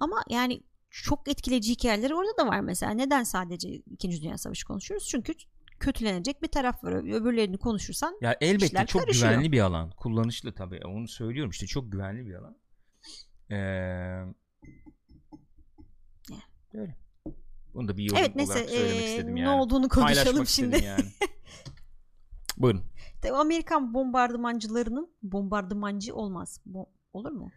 [0.00, 2.92] Ama yani çok etkileyici hikayeleri orada da var mesela.
[2.92, 4.22] Neden sadece 2.
[4.22, 5.08] Dünya Savaşı konuşuyoruz?
[5.08, 5.34] Çünkü
[5.80, 6.92] kötülenecek bir taraf var.
[6.92, 9.30] Öbürlerini konuşursan Ya elbette çok karışıyor.
[9.32, 9.90] güvenli bir alan.
[9.90, 10.80] Kullanışlı tabii.
[10.86, 12.56] Onu söylüyorum işte çok güvenli bir alan.
[13.50, 14.34] Ee, Yani.
[16.74, 16.96] öyle.
[17.74, 19.60] Onu da bir yorum Evet neyse olarak söylemek ee, istedim ne yani.
[19.60, 20.84] olduğunu konuşalım Paylaşmak şimdi.
[20.84, 21.04] yani.
[22.56, 22.84] Buyurun.
[23.34, 26.60] Amerikan bombardımancılarının bombardımancı olmaz.
[26.72, 27.50] Bo- olur mu?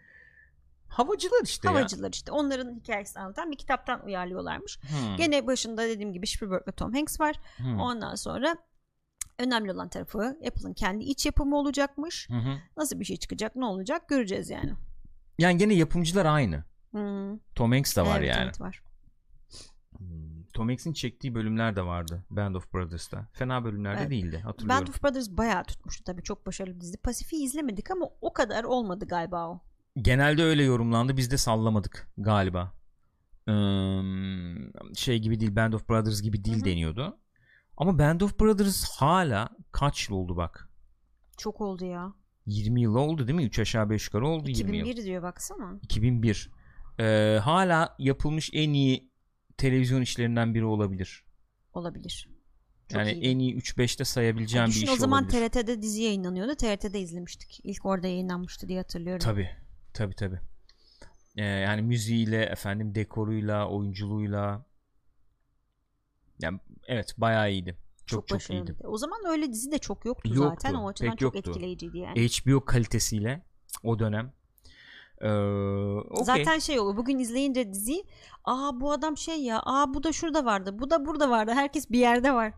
[0.92, 2.32] Havacılar işte Havacılar işte.
[2.32, 4.80] Onların hikayesini anlatan bir kitaptan uyarlıyorlarmış.
[4.84, 5.08] ya.
[5.10, 7.36] Hmm, Gene başında dediğim gibi Spielberg ve Tom Hanks var.
[7.58, 7.80] hmm.
[7.80, 8.58] Ondan sonra
[9.39, 12.30] önemli olan tarafı Apple'ın kendi iç yapımı olacakmış.
[12.30, 12.58] Hı hı.
[12.78, 14.74] Nasıl bir şey çıkacak, ne olacak göreceğiz yani.
[15.38, 16.64] Yani gene yapımcılar aynı.
[16.92, 17.38] Hmm.
[17.56, 18.44] Tom Hanks de var evet, yani.
[18.46, 18.84] evet var.
[19.98, 23.28] Hmm, Tom Hanks'in çektiği bölümler de vardı Band of Brothers'ta.
[23.34, 24.12] Fena bölümlerde Evet.
[24.12, 24.82] değildi hatırlıyorum.
[24.82, 26.24] Band of Brothers bayağı tutmuştu tabii.
[26.24, 26.98] Çok başarılı bir dizi.
[26.98, 29.62] Pasifik'i izlemedik ama o kadar olmadı galiba o.
[30.02, 31.18] Genelde öyle yorumlandı.
[31.18, 32.74] Biz de sallamadık galiba.
[33.48, 33.54] Ee,
[34.96, 36.66] şey gibi değil Band of Brothers gibi değil Hı hı.
[36.66, 37.18] deniyordu.
[37.78, 40.70] Ama Band of Brothers hala kaç yıl oldu bak.
[41.38, 42.14] Çok oldu ya.
[42.46, 43.44] 20 yıl oldu değil mi?
[43.46, 44.86] 3 aşağı 5 yukarı oldu 20 yıl.
[44.86, 45.80] 2001 diyor baksana.
[45.84, 46.52] 2001.
[47.00, 49.12] Ee, hala yapılmış en iyi
[49.58, 51.24] televizyon işlerinden biri olabilir.
[51.74, 52.30] Olabilir.
[52.89, 53.28] Çok yani iyiydi.
[53.28, 55.50] en iyi 3-5'te sayabileceğim Ya bir düşün iş o zaman olabilir.
[55.50, 56.56] TRT'de dizi yayınlanıyordu.
[56.56, 57.60] TRT'de izlemiştik.
[57.64, 59.20] İlk orada yayınlanmıştı diye hatırlıyorum.
[59.24, 59.50] Tabi
[59.94, 60.39] tabi tabi.
[61.38, 64.66] Ee, yani müziğiyle efendim dekoruyla oyunculuğuyla
[66.39, 67.78] yani evet bayağı iyiydi.
[68.06, 68.72] Çok çok, başarılıydı.
[68.72, 68.88] iyiydi.
[68.88, 70.74] O zaman öyle dizi de çok yoktu, Yoktu, zaten.
[70.74, 71.50] O açıdan çok yoktu.
[71.50, 72.28] etkileyiciydi yani.
[72.28, 73.46] HBO kalitesiyle
[73.84, 74.34] o dönem.
[75.22, 75.30] Ee,
[76.10, 76.26] okey.
[76.26, 76.98] Zaten şey olur.
[76.98, 78.04] Bugün izleyince diziyi
[78.46, 80.80] aa bu adam şey ya aa bu da şurada vardı.
[80.80, 81.52] Bu da burada vardı.
[81.56, 82.54] Herkes bir yerde var.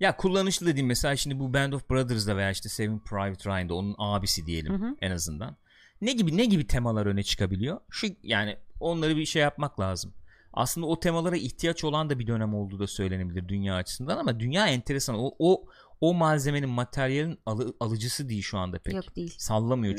[0.00, 3.94] Ya kullanışlı dediğim mesela şimdi bu Band of Brothers'da veya işte Saving Private Ryan'da onun
[3.98, 4.96] abisi diyelim Hı hı.
[5.00, 5.56] en azından.
[6.00, 7.80] Ne gibi ne gibi temalar öne çıkabiliyor?
[7.90, 10.14] Şu yani onları bir şey yapmak lazım.
[10.52, 14.66] Aslında o temalara ihtiyaç olan da bir dönem olduğu da söylenebilir dünya açısından ama dünya
[14.68, 15.16] enteresan.
[15.18, 15.64] O o
[16.00, 18.94] o malzemenin materyalin alı- alıcısı değil şu anda pek.
[18.94, 19.34] Yok değil.
[19.38, 19.98] Sallamıyor Hı.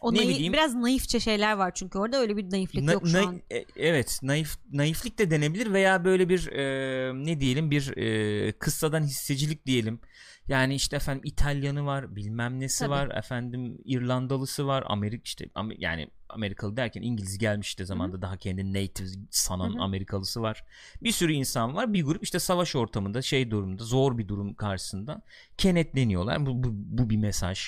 [0.00, 3.08] O Ne naif- bileyim- biraz naifçe şeyler var çünkü orada öyle bir naiflik Na- yok
[3.08, 3.42] şu na- an.
[3.50, 9.02] e- evet naif naiflik de denebilir veya böyle bir e, ne diyelim bir e, kıssadan
[9.02, 10.00] hissecilik diyelim.
[10.48, 12.90] Yani işte efendim İtalyanı var, bilmem nesi Tabii.
[12.90, 18.36] var, efendim İrlandalısı var, Amerik işte Amer- yani Amerikalı derken İngiliz gelmiş işte zamanda daha
[18.36, 19.82] kendi native sanan Hı hı.
[19.82, 20.64] Amerikalısı var.
[21.02, 21.92] Bir sürü insan var.
[21.92, 25.22] Bir grup işte savaş ortamında şey durumda, zor bir durum karşısında
[25.58, 26.46] kenetleniyorlar.
[26.46, 27.60] Bu, bu, bu bir mesaj.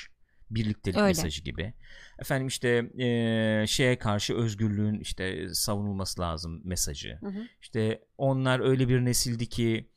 [0.51, 1.09] Birliktelik Öyle.
[1.09, 1.73] mesajı gibi.
[2.19, 7.19] Efendim işte eee, şeye karşı özgürlüğün işte savunulması lazım mesajı.
[7.21, 7.43] Hı hı.
[7.61, 9.91] İşte onlar öyle bir nesildi ki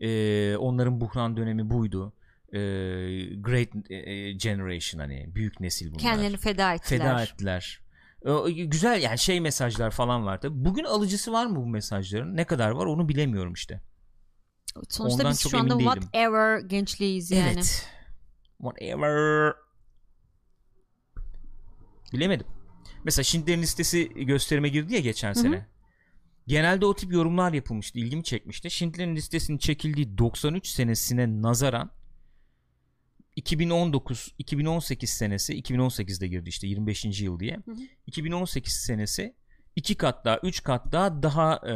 [0.00, 2.12] eee, onların buhran dönemi buydu.
[2.52, 3.68] Eee, great
[4.42, 5.98] generation hani büyük nesil bunlar.
[6.02, 6.98] Kendilerini feda ettiler.
[6.98, 7.80] feda ettiler.
[8.24, 10.64] O, güzel yani şey mesajlar falan var tabii.
[10.64, 12.36] Bugün alıcısı var mı bu mesajların?
[12.36, 13.80] Ne kadar var onu bilemiyorum işte.
[14.88, 17.42] Sonuçta Ondan biz şu anda whatever gençliğiz yani.
[17.52, 17.88] Evet.
[18.58, 19.52] Whatever.
[22.12, 22.46] Bilemedim.
[23.04, 25.34] Mesela Schindler'in listesi gösterime girdi ya geçen hı.
[25.34, 25.66] sene.
[26.46, 27.98] Genelde o tip yorumlar yapılmıştı.
[27.98, 28.70] ilgimi çekmişti.
[28.70, 31.90] Schindler'in listesinin çekildiği 93 senesine nazaran
[33.36, 37.20] 2019 2018 senesi 2018'de girdi işte 25.
[37.20, 37.56] yıl diye.
[37.56, 37.72] hı.
[38.06, 39.36] 2018 senesi
[39.76, 41.74] iki kat daha, üç kat daha daha e,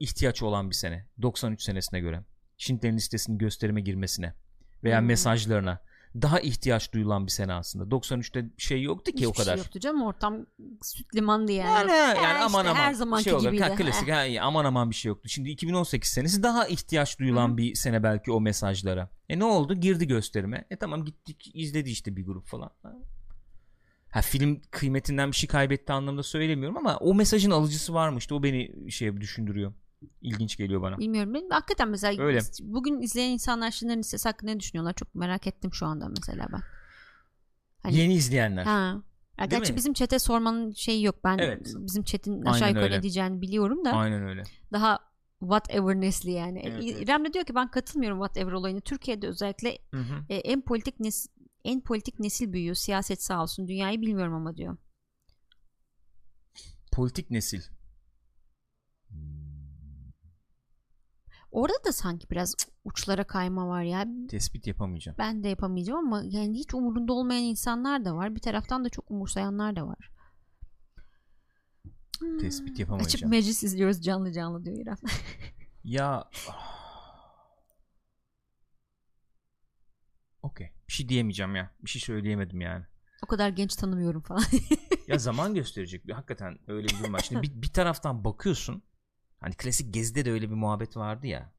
[0.00, 1.06] ihtiyaç olan bir sene.
[1.22, 2.24] 93 senesine göre.
[2.56, 4.34] Schindler'in listesinin gösterime girmesine
[4.84, 5.06] veya Hmm.
[5.06, 5.80] mesajlarına
[6.22, 7.84] daha ihtiyaç duyulan bir sene aslında.
[7.96, 9.52] 93'te şey yoktu ki Hiçbir o kadar.
[9.52, 10.46] şey yoktu canım ortam
[10.82, 11.90] süt limandı yani.
[11.92, 13.68] Yani, yani Ha, aman işte aman her zamanki şey olarak, gibiydi.
[13.70, 15.28] ha, klasik ha, aman aman bir şey yoktu.
[15.28, 19.10] Şimdi 2018 senesi daha ihtiyaç duyulan Hı bir sene belki o mesajlara.
[19.28, 19.74] E ne oldu?
[19.74, 20.64] Girdi gösterime.
[20.70, 22.70] E tamam gittik izledi işte bir grup falan.
[24.10, 28.34] Ha, film kıymetinden bir şey kaybetti anlamda söylemiyorum ama o mesajın alıcısı varmıştı.
[28.34, 29.72] O beni şey düşündürüyor.
[30.22, 30.98] İlginç geliyor bana.
[30.98, 31.34] Bilmiyorum.
[31.34, 32.40] Ben, hakikaten mesela Öyle.
[32.60, 34.92] bugün izleyen insanlar Schindler'in listesi hakkında ne düşünüyorlar?
[34.94, 36.60] Çok merak ettim şu anda mesela ben.
[37.82, 38.64] Hani- Yeni izleyenler.
[38.64, 39.02] Ha.
[39.38, 39.76] Ya Değil gerçi mi?
[39.76, 41.24] bizim çete sormanın şeyi yok.
[41.24, 41.66] Ben Evet.
[41.76, 42.98] bizim Aynen aşağı yukarı öyle.
[42.98, 44.42] ne diyeceğini biliyorum da Aynen öyle.
[44.72, 44.98] daha
[45.40, 46.62] whatever nesli yani.
[46.64, 47.02] Evet, İ- evet.
[47.02, 48.80] İrem de diyor ki ben katılmıyorum whatever olayını.
[48.80, 50.24] Türkiye'de özellikle Hı hı.
[50.28, 51.30] e, en politik nesil
[51.64, 52.74] en politik nesil büyüyor.
[52.74, 53.68] Siyaset sağ olsun.
[53.68, 54.76] Dünyayı bilmiyorum ama diyor.
[56.92, 57.62] Politik nesil.
[61.50, 64.06] Orada da sanki biraz uçlara kayma var ya.
[64.30, 65.18] Tespit yapamayacağım.
[65.18, 68.34] Ben de yapamayacağım ama yani hiç umurunda olmayan insanlar da var.
[68.34, 70.10] Bir taraftan da çok umursayanlar da var.
[72.40, 72.72] Tespit Hmm.
[72.74, 73.30] Açıp yapamayacağım.
[73.30, 74.96] meclis izliyoruz canlı canlı diyor İrem.
[75.84, 76.24] Ya
[80.42, 80.72] Okey.
[80.88, 81.70] Bir şey diyemeyeceğim ya.
[81.84, 82.84] Bir şey söyleyemedim yani.
[83.24, 84.42] o kadar genç tanımıyorum falan.
[85.08, 86.04] Ya zaman gösterecek.
[86.12, 87.20] Hakikaten öyle bir durum var.
[87.28, 88.82] Şimdi bir, bir taraftan bakıyorsun.
[89.40, 91.52] Hani klasik gezide de öyle bir muhabbet vardı ya.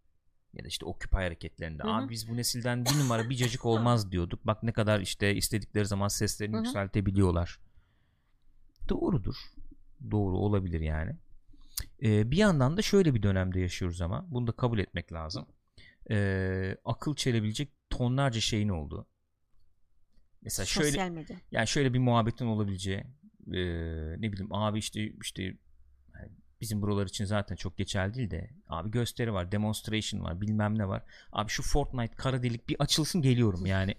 [0.53, 1.83] Ya da işte Occupy hareketlerinde.
[1.83, 1.91] Hı hı.
[1.91, 4.47] Abi biz bu nesilden bir numara bir cacık olmaz diyorduk.
[4.47, 6.63] Bak ne kadar işte istedikleri zaman seslerini Hı hı.
[6.63, 7.59] yükseltebiliyorlar.
[8.89, 9.35] Doğrudur.
[10.11, 11.15] Doğru olabilir yani.
[12.03, 15.45] Ee, bir yandan da şöyle bir dönemde yaşıyoruz ama bunu da kabul etmek lazım.
[16.11, 19.07] Ee, akıl çelebilecek tonlarca şeyin olduğu.
[20.41, 21.37] Mesela şöyle Sosyal medya.
[21.51, 23.03] yani şöyle bir muhabbetin olabileceği
[23.53, 23.61] e,
[24.21, 25.57] ne bileyim abi işte işte
[26.61, 30.87] bizim buralar için zaten çok geçerli değil de abi gösteri var demonstration var bilmem ne
[30.87, 31.03] var.
[31.31, 33.95] Abi şu Fortnite kara delik bir açılsın geliyorum yani.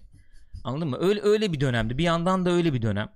[0.63, 0.97] Anladın mı?
[0.99, 1.97] Öyle öyle bir dönemdi.
[1.97, 3.09] Bir yandan da öyle bir dönem.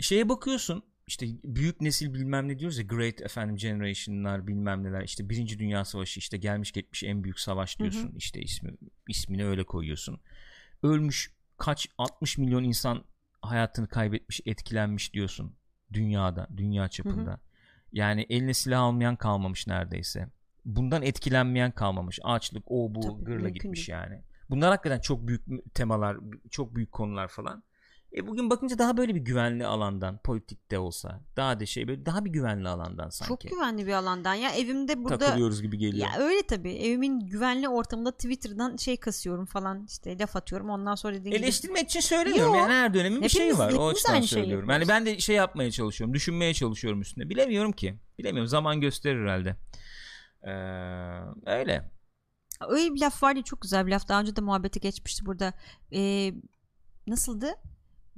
[0.00, 5.28] Şeye bakıyorsun işte büyük nesil bilmem ne diyoruz ya great efendim generation'lar bilmem neler işte
[5.28, 8.76] birinci dünya savaşı işte gelmiş geçmiş en büyük savaş diyorsun işte ismi
[9.08, 10.20] ismini öyle koyuyorsun.
[10.82, 13.04] Ölmüş kaç 60 milyon insan
[13.42, 15.56] hayatını kaybetmiş etkilenmiş diyorsun
[15.92, 17.40] dünyada dünya çapında.
[17.92, 20.28] Yani eline silah almayan kalmamış neredeyse.
[20.64, 22.18] Bundan etkilenmeyen kalmamış.
[22.22, 23.98] Açlık o bu Tabii, gırla gitmiş değil.
[23.98, 24.22] yani.
[24.50, 26.16] Bunlar hakikaten çok büyük temalar
[26.50, 27.62] çok büyük konular falan
[28.16, 32.24] e bugün bakınca daha böyle bir güvenli alandan politikte olsa daha da şey böyle daha
[32.24, 36.08] bir güvenli alandan sanki Çok güvenli bir alandan ya evimde burada takılıyoruz gibi geliyor.
[36.08, 41.14] ya öyle tabii evimin güvenli ortamında Twitter'dan şey kasıyorum falan işte laf atıyorum ondan sonra
[41.14, 42.60] dediğim gibi Eleştirmek için söylemiyorum Yo.
[42.60, 44.70] yani her dönemin bir şeyi var o açıdan söylüyorum.
[44.70, 45.06] Yani yapıyoruz.
[45.06, 49.56] ben de şey yapmaya çalışıyorum düşünmeye çalışıyorum üstüne bilemiyorum ki bilemiyorum zaman gösterir herhalde.
[50.42, 50.50] Ee,
[51.46, 51.90] öyle.
[52.68, 55.52] öyle bir laf var ya çok güzel bir laf daha önce de muhabbeti geçmişti burada
[55.92, 56.32] Ee,
[57.06, 57.54] nasıldı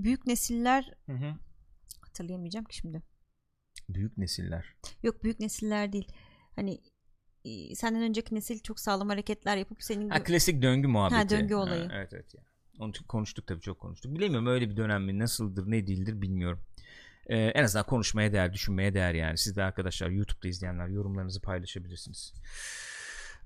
[0.04, 1.34] büyük nesiller Hı hı.
[2.00, 3.02] hatırlayamayacağım ki şimdi
[3.88, 4.74] Büyük nesiller.
[5.02, 6.12] yok büyük nesiller değil
[6.56, 6.80] hani
[7.44, 11.16] e, senden önceki nesil çok sağlam hareketler yapıp senin Ha, klasik döngü muhabbeti.
[11.16, 11.88] Ha, döngü olayı.
[11.92, 12.34] evet evet.
[12.34, 12.46] Yani.
[12.78, 14.14] Onu konuştuk tabii çok konuştuk.
[14.14, 16.60] Bilemiyorum öyle bir dönem mi nasıldır ne değildir bilmiyorum.
[17.26, 19.38] Ee, en azından konuşmaya değer düşünmeye değer yani.
[19.38, 22.32] Siz de arkadaşlar YouTube'da izleyenler yorumlarınızı paylaşabilirsiniz.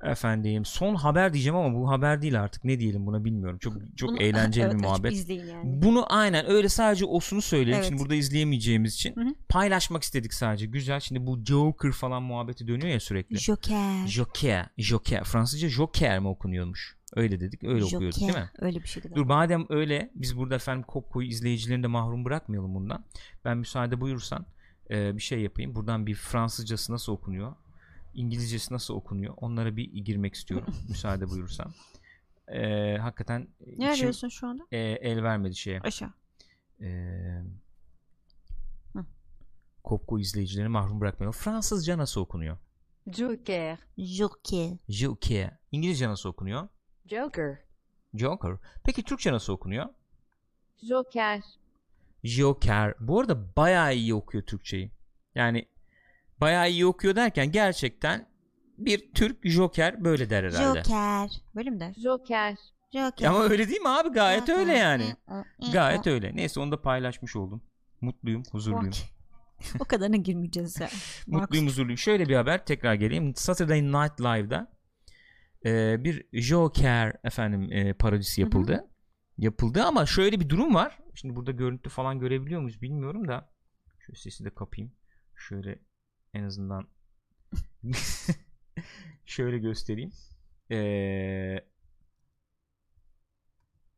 [0.03, 3.59] Efendim son haber diyeceğim ama bu haber değil artık ne diyelim buna bilmiyorum.
[3.59, 5.29] Çok çok Bunu- eğlenceli evet, bir muhabbet.
[5.29, 5.61] yani.
[5.65, 7.77] Bunu aynen öyle sadece osunu söyleyeyim.
[7.79, 7.89] Evet.
[7.89, 9.35] Şimdi burada izleyemeyeceğimiz için Hı hı.
[9.49, 10.67] paylaşmak istedik sadece.
[10.67, 11.01] Güzel.
[11.01, 13.39] Şimdi bu Joker falan muhabbeti dönüyor ya sürekli.
[13.39, 14.07] Joker.
[14.07, 14.69] Joker.
[14.79, 15.25] Joker.
[15.25, 16.97] Fransızca Joker mi okunuyormuş?
[17.17, 17.65] Öyle dedik.
[17.65, 18.51] Öyle okuyorduk değil mi?
[18.59, 19.13] Öyle bir şeydi.
[19.15, 23.05] Dur madem öyle biz burada efendim Kopko'yu izleyicilerini de mahrum bırakmayalım bundan.
[23.45, 24.47] Ben müsaade buyursan
[24.91, 25.75] e, bir şey yapayım.
[25.75, 27.55] Buradan bir Fransızcası nasıl okunuyor?
[28.17, 29.35] İngilizcesi nasıl okunuyor?
[29.37, 30.75] Onlara bir girmek istiyorum.
[30.89, 31.73] müsaade buyursan.
[32.49, 34.67] E, hakikaten Ne içim, arıyorsun şu anda?
[34.73, 35.81] e, el vermedi şeye.
[35.81, 36.13] Aşağı.
[36.81, 36.87] E,
[38.93, 39.05] Hı.
[39.85, 41.39] Kopko izleyicilerini mahrum bırakmayalım.
[41.39, 42.59] Fransızca nasıl okunuyor?
[43.13, 43.79] Joker.
[43.99, 44.71] Joker.
[44.89, 45.57] Joker.
[45.73, 46.69] İngilizce nasıl okunuyor?
[47.07, 47.59] Joker.
[48.15, 48.57] Joker.
[48.85, 49.87] Peki Türkçe nasıl okunuyor?
[50.89, 51.43] Joker.
[52.25, 52.95] Joker.
[53.01, 54.91] Bu arada bayağı iyi okuyor Türkçeyi.
[55.35, 55.69] Yani
[56.41, 58.29] bayağı iyi okuyor derken gerçekten
[58.79, 60.79] bir Türk Joker böyle der herhalde.
[60.79, 61.31] Joker.
[61.55, 61.95] Böyle mi der?
[61.95, 62.57] Joker.
[62.93, 63.27] Joker.
[63.27, 64.09] Ama öyle değil mi abi?
[64.09, 64.59] Gayet Joker.
[64.61, 65.17] öyle yani.
[65.73, 66.37] Gayet öyle.
[66.37, 67.63] Neyse onu da paylaşmış oldum.
[68.01, 68.95] Mutluyum, huzurluyum.
[69.81, 70.89] o kadarına girmeyeceğiz ya.
[71.27, 71.99] Mutluyum, huzurluyum.
[71.99, 73.35] Şöyle bir haber tekrar geleyim.
[73.35, 74.73] Saturday Night Live'da
[75.65, 78.89] e, bir Joker efendim e, parodisi yapıldı.
[79.39, 80.99] Yapıldı ama şöyle bir durum var.
[81.15, 83.51] Şimdi burada görüntü falan görebiliyor muyuz bilmiyorum da.
[84.07, 84.93] Şöyle sesi de kapayım.
[85.37, 85.79] Şöyle
[86.35, 86.89] en azından
[89.27, 90.13] şöyle göstereyim.
[90.71, 91.65] Ee,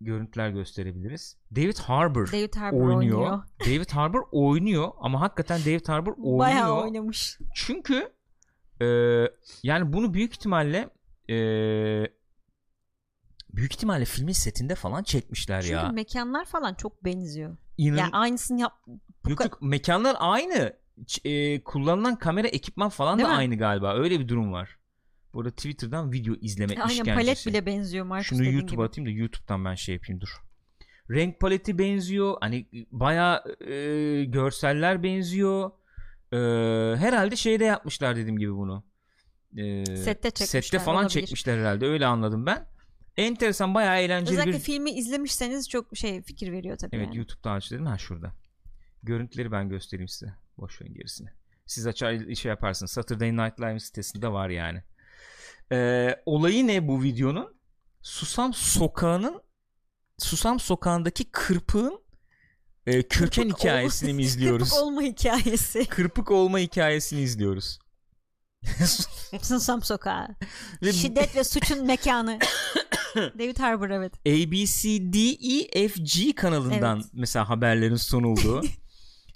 [0.00, 1.36] görüntüler gösterebiliriz.
[1.56, 3.18] David Harbour David Harbour oynuyor.
[3.18, 3.42] oynuyor.
[3.60, 6.38] David Harbour oynuyor ama hakikaten David Harbour oynuyor.
[6.38, 7.38] Bayağı oynamış.
[7.54, 8.12] Çünkü
[8.80, 8.86] e,
[9.62, 10.90] yani bunu büyük ihtimalle
[11.30, 11.36] e,
[13.52, 15.88] büyük ihtimalle filmin setinde falan çekmişler Çünkü ya.
[15.88, 17.56] mekanlar falan çok benziyor.
[17.78, 18.72] İnan Yani aynısını yap.
[19.28, 20.76] yok, yok, mekanlar aynı.
[21.24, 23.38] E, kullanılan kamera ekipman falan Değil da mi?
[23.38, 23.94] aynı galiba.
[23.94, 24.78] Öyle bir durum var.
[25.32, 27.16] Burada Twitter'dan video izleme Aynen işkencesi.
[27.16, 28.82] palet bile benziyor Marcus Şunu YouTube'a gibi.
[28.82, 30.28] atayım da YouTube'dan ben şey yapayım dur.
[31.10, 32.36] Renk paleti benziyor.
[32.40, 33.44] Hani baya
[34.24, 35.70] görseller benziyor.
[36.32, 36.36] E,
[36.96, 38.84] herhalde şeyde yapmışlar dediğim gibi bunu.
[39.56, 41.10] E, Sette çekmişler, Sette falan olabilir.
[41.20, 41.86] çekmişler herhalde.
[41.86, 42.66] Öyle anladım ben.
[43.16, 44.62] Enteresan bayağı eğlenceli Özellikle bir...
[44.64, 47.16] filmi izlemişseniz çok şey fikir veriyor tabii Evet yani.
[47.16, 48.32] YouTube'da aç dedim ha şurada.
[49.02, 50.34] Görüntüleri ben göstereyim size.
[50.58, 51.28] Boş verin gerisini.
[51.66, 52.92] Siz açar şey yaparsınız.
[52.92, 54.82] Saturday Night Live sitesinde var yani.
[55.72, 57.58] Ee, olayı ne bu videonun?
[58.02, 59.42] Susam Sokağı'nın
[60.18, 62.02] Susam Sokağı'ndaki kırpığın
[62.86, 64.70] e, köken Kırpık hikayesini olma- mi izliyoruz?
[64.70, 65.86] Kırpık olma hikayesi.
[65.86, 67.78] Kırpık olma hikayesini izliyoruz.
[69.42, 70.28] Susam sokağı.
[70.82, 72.38] Ve Şiddet ve suçun mekanı.
[73.16, 74.12] David Harbour evet.
[74.26, 77.06] ABCDEFG kanalından Evet.
[77.12, 78.62] mesela haberlerin sunulduğu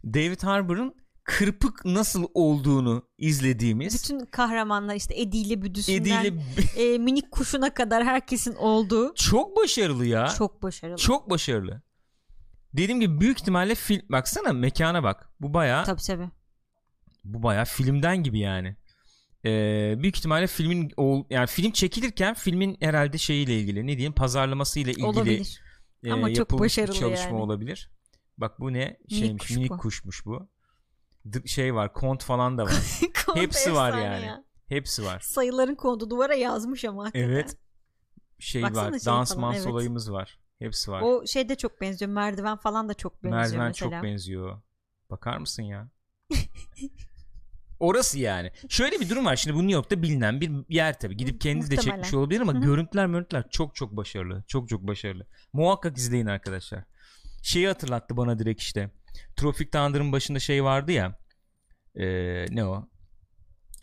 [0.04, 0.94] David Harbour'ın
[1.24, 6.34] kırpık nasıl olduğunu izlediğimiz Bütün kahramanlar işte Eddie ile Büdüsü'nden Ediyle
[6.94, 10.26] e, minik kuşuna kadar herkesin olduğu çok başarılı ya.
[10.26, 11.30] Çok, çok başarılı.
[11.30, 11.82] başarılı.
[12.72, 15.30] Dediğim gibi büyük ihtimalle film baksana mekana bak.
[15.40, 16.30] Bu baya Tabii tabii.
[17.24, 18.76] bu baya filmden gibi yani.
[19.44, 24.92] Ee, büyük ihtimalle filmin ol- yani film çekilirken filmin herhalde şeyiyle ilgili ne diyeyim pazarlamasıyla
[24.92, 25.60] ilgili Olabilir.
[26.04, 27.40] e, Ama çok yapılmış bir başarılı çalışma yani.
[27.40, 27.90] olabilir.
[28.38, 28.96] Bak bu ne?
[29.08, 29.78] Şeymiş, kuş minik bu.
[29.78, 30.48] kuşmuş bu.
[31.46, 33.00] Şey var, kont falan da var.
[33.34, 34.26] Hepsi var yani.
[34.26, 34.44] ya.
[34.66, 35.20] Hepsi var.
[35.20, 37.28] Sayıların kondu duvara yazmış ama hakikaten.
[37.28, 37.56] Evet.
[38.38, 39.66] Şey Baksana var, şey dans mans evet.
[39.66, 40.38] olayımız var.
[40.58, 41.02] Hepsi var.
[41.02, 42.10] O şeyde çok benziyor.
[42.10, 43.90] Merdiven falan da çok benziyor Merdiven mesela.
[43.90, 44.62] çok benziyor.
[45.10, 45.88] Bakar mısın ya?
[47.80, 48.50] Orası yani.
[48.68, 49.36] Şöyle bir durum var.
[49.36, 51.16] Şimdi bu New York'ta bilinen bir yer tabii.
[51.16, 54.44] Gidip kendiniz de çekmiş olabilir ama görüntüler görüntüler çok çok başarılı.
[54.46, 55.26] Çok çok başarılı.
[55.52, 56.84] Muhakkak izleyin arkadaşlar.
[57.42, 58.90] Şeyi hatırlattı bana direkt işte.
[59.36, 61.18] Tropic Thunder'ın başında şey vardı ya.
[61.96, 62.88] Ee, ne o?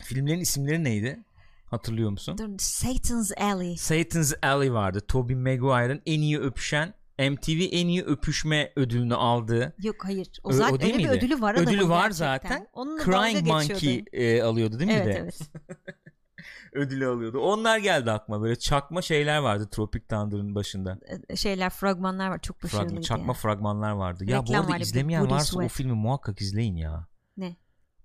[0.02, 1.18] Filmlerin isimleri neydi?
[1.66, 2.38] Hatırlıyor musun?
[2.38, 3.76] Dur, Satan's Alley.
[3.76, 5.00] Satan's Alley vardı.
[5.08, 9.74] Tobey Maguire'ın en iyi öpüşen MTV en iyi öpüşme ödülünü aldığı.
[9.82, 10.28] Yok hayır.
[10.44, 11.24] O Ö- zaten o değil öyle bir miydi?
[11.24, 12.26] ödülü var Ödülü var gerçekten.
[12.48, 12.66] zaten.
[12.72, 15.18] Onunla Crying Monkey e, alıyordu değil mi Evet bir de?
[15.18, 15.40] evet.
[16.72, 17.38] Ödülü alıyordu.
[17.38, 18.42] Onlar geldi aklıma.
[18.42, 20.98] Böyle çakma şeyler vardı Tropic Thunder'ın başında.
[21.28, 23.02] E, Şeyler fragmanlar var çok başarılıydı.
[23.02, 23.32] çakma ya.
[23.32, 24.24] fragmanlar vardı.
[24.24, 25.72] Ya bu Reklam arada var izlemeyen varsa o Sweat.
[25.72, 27.06] filmi muhakkak izleyin ya.
[27.36, 27.56] Ne?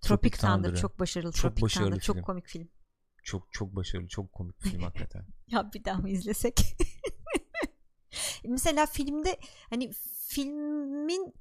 [0.02, 0.76] Tropic Tropic Thunder Thunder'ı.
[0.76, 1.32] çok başarılı.
[1.32, 2.26] Çok Tropic başarılı Thunder çok film.
[2.26, 2.70] komik film.
[3.24, 5.26] Çok çok başarılı, çok komik film hakikaten.
[5.48, 6.60] Ya bir daha mı izlesek?
[8.48, 9.38] Mesela filmde
[9.70, 9.92] hani
[10.28, 11.34] filmin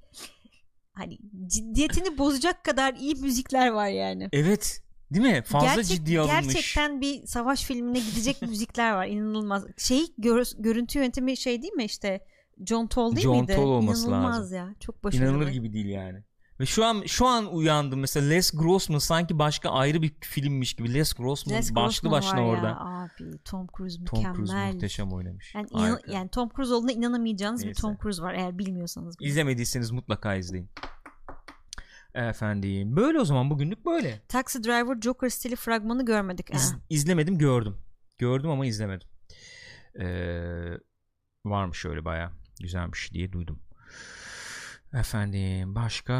[0.92, 4.28] hani ciddiyetini bozacak kadar iyi müzikler var yani.
[4.32, 4.84] Evet.
[5.11, 5.43] Değil mi?
[5.43, 6.55] Fazla Gerçek- ciddiye alınmış.
[6.55, 9.07] Gerçekten bir savaş filmine gidecek müzikler var.
[9.07, 9.65] İnanılmaz.
[9.79, 12.21] Şey gör- görüntü yönetimi şey değil mi işte
[12.67, 13.55] John Toll değil John miydi?
[13.57, 14.57] Toll olması İnanılmaz lazım.
[14.57, 14.75] ya.
[14.81, 15.25] Çok başarılı.
[15.31, 16.25] İnanılır gibi değil yani.
[16.61, 20.95] Ve şu an şu an uyandım mesela Les Grossman sanki başka ayrı bir filmmiş gibi.
[20.95, 22.67] Les Grossman Les başlı Grossman başına var orada.
[22.67, 24.37] Ya, abi Tom Cruise Tom mükemmel.
[24.37, 25.55] Cruise muhteşem oynamış.
[25.55, 27.81] Yani, inan- yani Tom Cruise olduğuna inanamayacağınız bir Neyse.
[27.81, 29.19] Tom Cruise var eğer bilmiyorsanız.
[29.19, 29.29] bile.
[29.29, 30.71] İzlemediyseniz mutlaka izleyin.
[32.15, 32.97] Efendim.
[32.97, 34.23] Böyle o zaman bugünlük böyle.
[34.29, 36.55] Taxi Driver Joker stili fragmanı görmedik.
[36.55, 36.79] İz- Ha.
[36.91, 37.77] izlemedim gördüm.
[38.19, 39.09] Gördüm ama izlemedim.
[40.01, 40.79] Ee,
[41.45, 43.59] varmış öyle baya güzelmiş diye duydum.
[44.93, 46.15] Efendim başka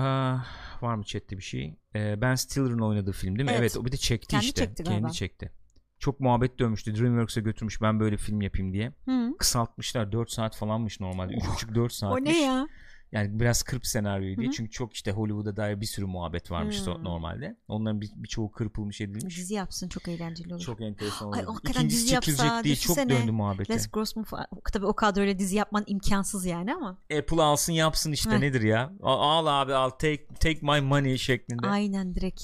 [0.81, 1.77] var mı chatte bir şey?
[1.95, 3.51] Ee, ben Stiller'ın oynadığı film değil mi?
[3.51, 3.61] Evet.
[3.61, 4.65] Evet, o bir de çekti Kendi işte.
[4.67, 5.01] çekti galiba.
[5.01, 5.53] Kendi çekti.
[5.99, 6.95] Çok muhabbet dönmüştü.
[6.97, 8.93] Dreamworks'e götürmüş ben böyle film yapayım diye.
[9.05, 9.37] Hı.
[9.39, 11.33] Kısaltmışlar 4 saat falanmış normalde.
[11.35, 12.23] 3,5-4 saatmiş.
[12.23, 12.69] O ne ya?
[13.13, 14.47] Yani biraz kırp senaryoyu diye.
[14.47, 14.55] Hı hı.
[14.55, 17.05] Çünkü çok işte Hollywood'a dair bir sürü muhabbet varmış so- Hmm.
[17.05, 17.57] normalde.
[17.69, 19.37] Onların bir, birçoğu kırpılmış edilmiş.
[19.37, 20.63] Dizi yapsın çok eğlenceli olur.
[20.63, 21.53] Çok enteresan Ay, oldu.
[21.55, 23.73] hakikaten İkincisi dizi yapsa, çekilecek diye çok döndü muhabbeti.
[23.73, 24.27] Les Grossman
[24.73, 26.99] tabii o kadroyla dizi yapman imkansız yani ama.
[27.19, 28.39] Apple alsın yapsın işte Heh.
[28.39, 28.93] nedir ya?
[29.03, 31.67] Al, al abi al take, take my money şeklinde.
[31.67, 32.43] Aynen direkt.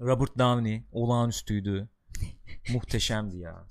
[0.00, 1.88] Robert Downey olağanüstüydü.
[2.72, 3.64] Muhteşemdi ya.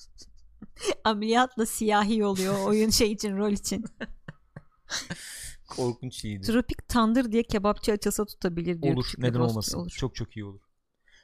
[1.04, 3.86] Ameliyatla siyahi oluyor oyun şey için rol için.
[5.68, 6.47] Korkunç iyiydi.
[6.47, 8.95] Tropic Thunder diye kebapçı açılsa tutabilir diyor.
[8.95, 9.80] Olur neden olmasın.
[9.80, 9.89] Olur.
[9.89, 10.61] Çok çok iyi olur.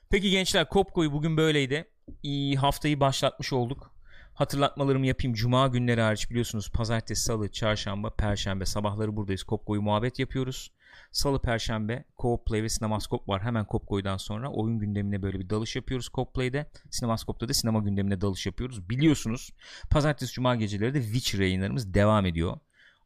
[0.09, 1.87] Peki gençler Kopko'yu bugün böyleydi.
[2.23, 3.93] İyi haftayı başlatmış olduk.
[4.33, 5.33] Hatırlatmalarımı yapayım.
[5.33, 9.43] Cuma günleri hariç biliyorsunuz pazartesi, salı, çarşamba, perşembe sabahları buradayız.
[9.43, 10.71] Kopko'yu muhabbet yapıyoruz.
[11.11, 13.41] Salı, perşembe Co-op Play ve Sinemaskop var.
[13.41, 16.69] Hemen Kopko'ydan sonra oyun gündemine böyle bir dalış yapıyoruz Co-op Play'de.
[16.91, 18.89] Sinemaskop'ta da sinema gündemine dalış yapıyoruz.
[18.89, 19.53] Biliyorsunuz
[19.89, 22.57] pazartesi, cuma geceleri de Witcher yayınlarımız devam ediyor.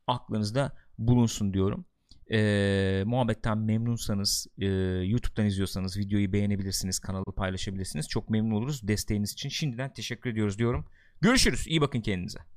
[0.07, 1.85] Aklınızda bulunsun diyorum.
[2.31, 4.65] Ee, muhabbetten memnunsanız e,
[5.03, 8.07] YouTube'dan izliyorsanız videoyu beğenebilirsiniz kanalı paylaşabilirsiniz.
[8.07, 9.49] Çok memnun oluruz desteğiniz için.
[9.49, 10.85] Şimdiden teşekkür ediyoruz diyorum.
[11.21, 11.67] Görüşürüz.
[11.67, 12.56] İyi bakın kendinize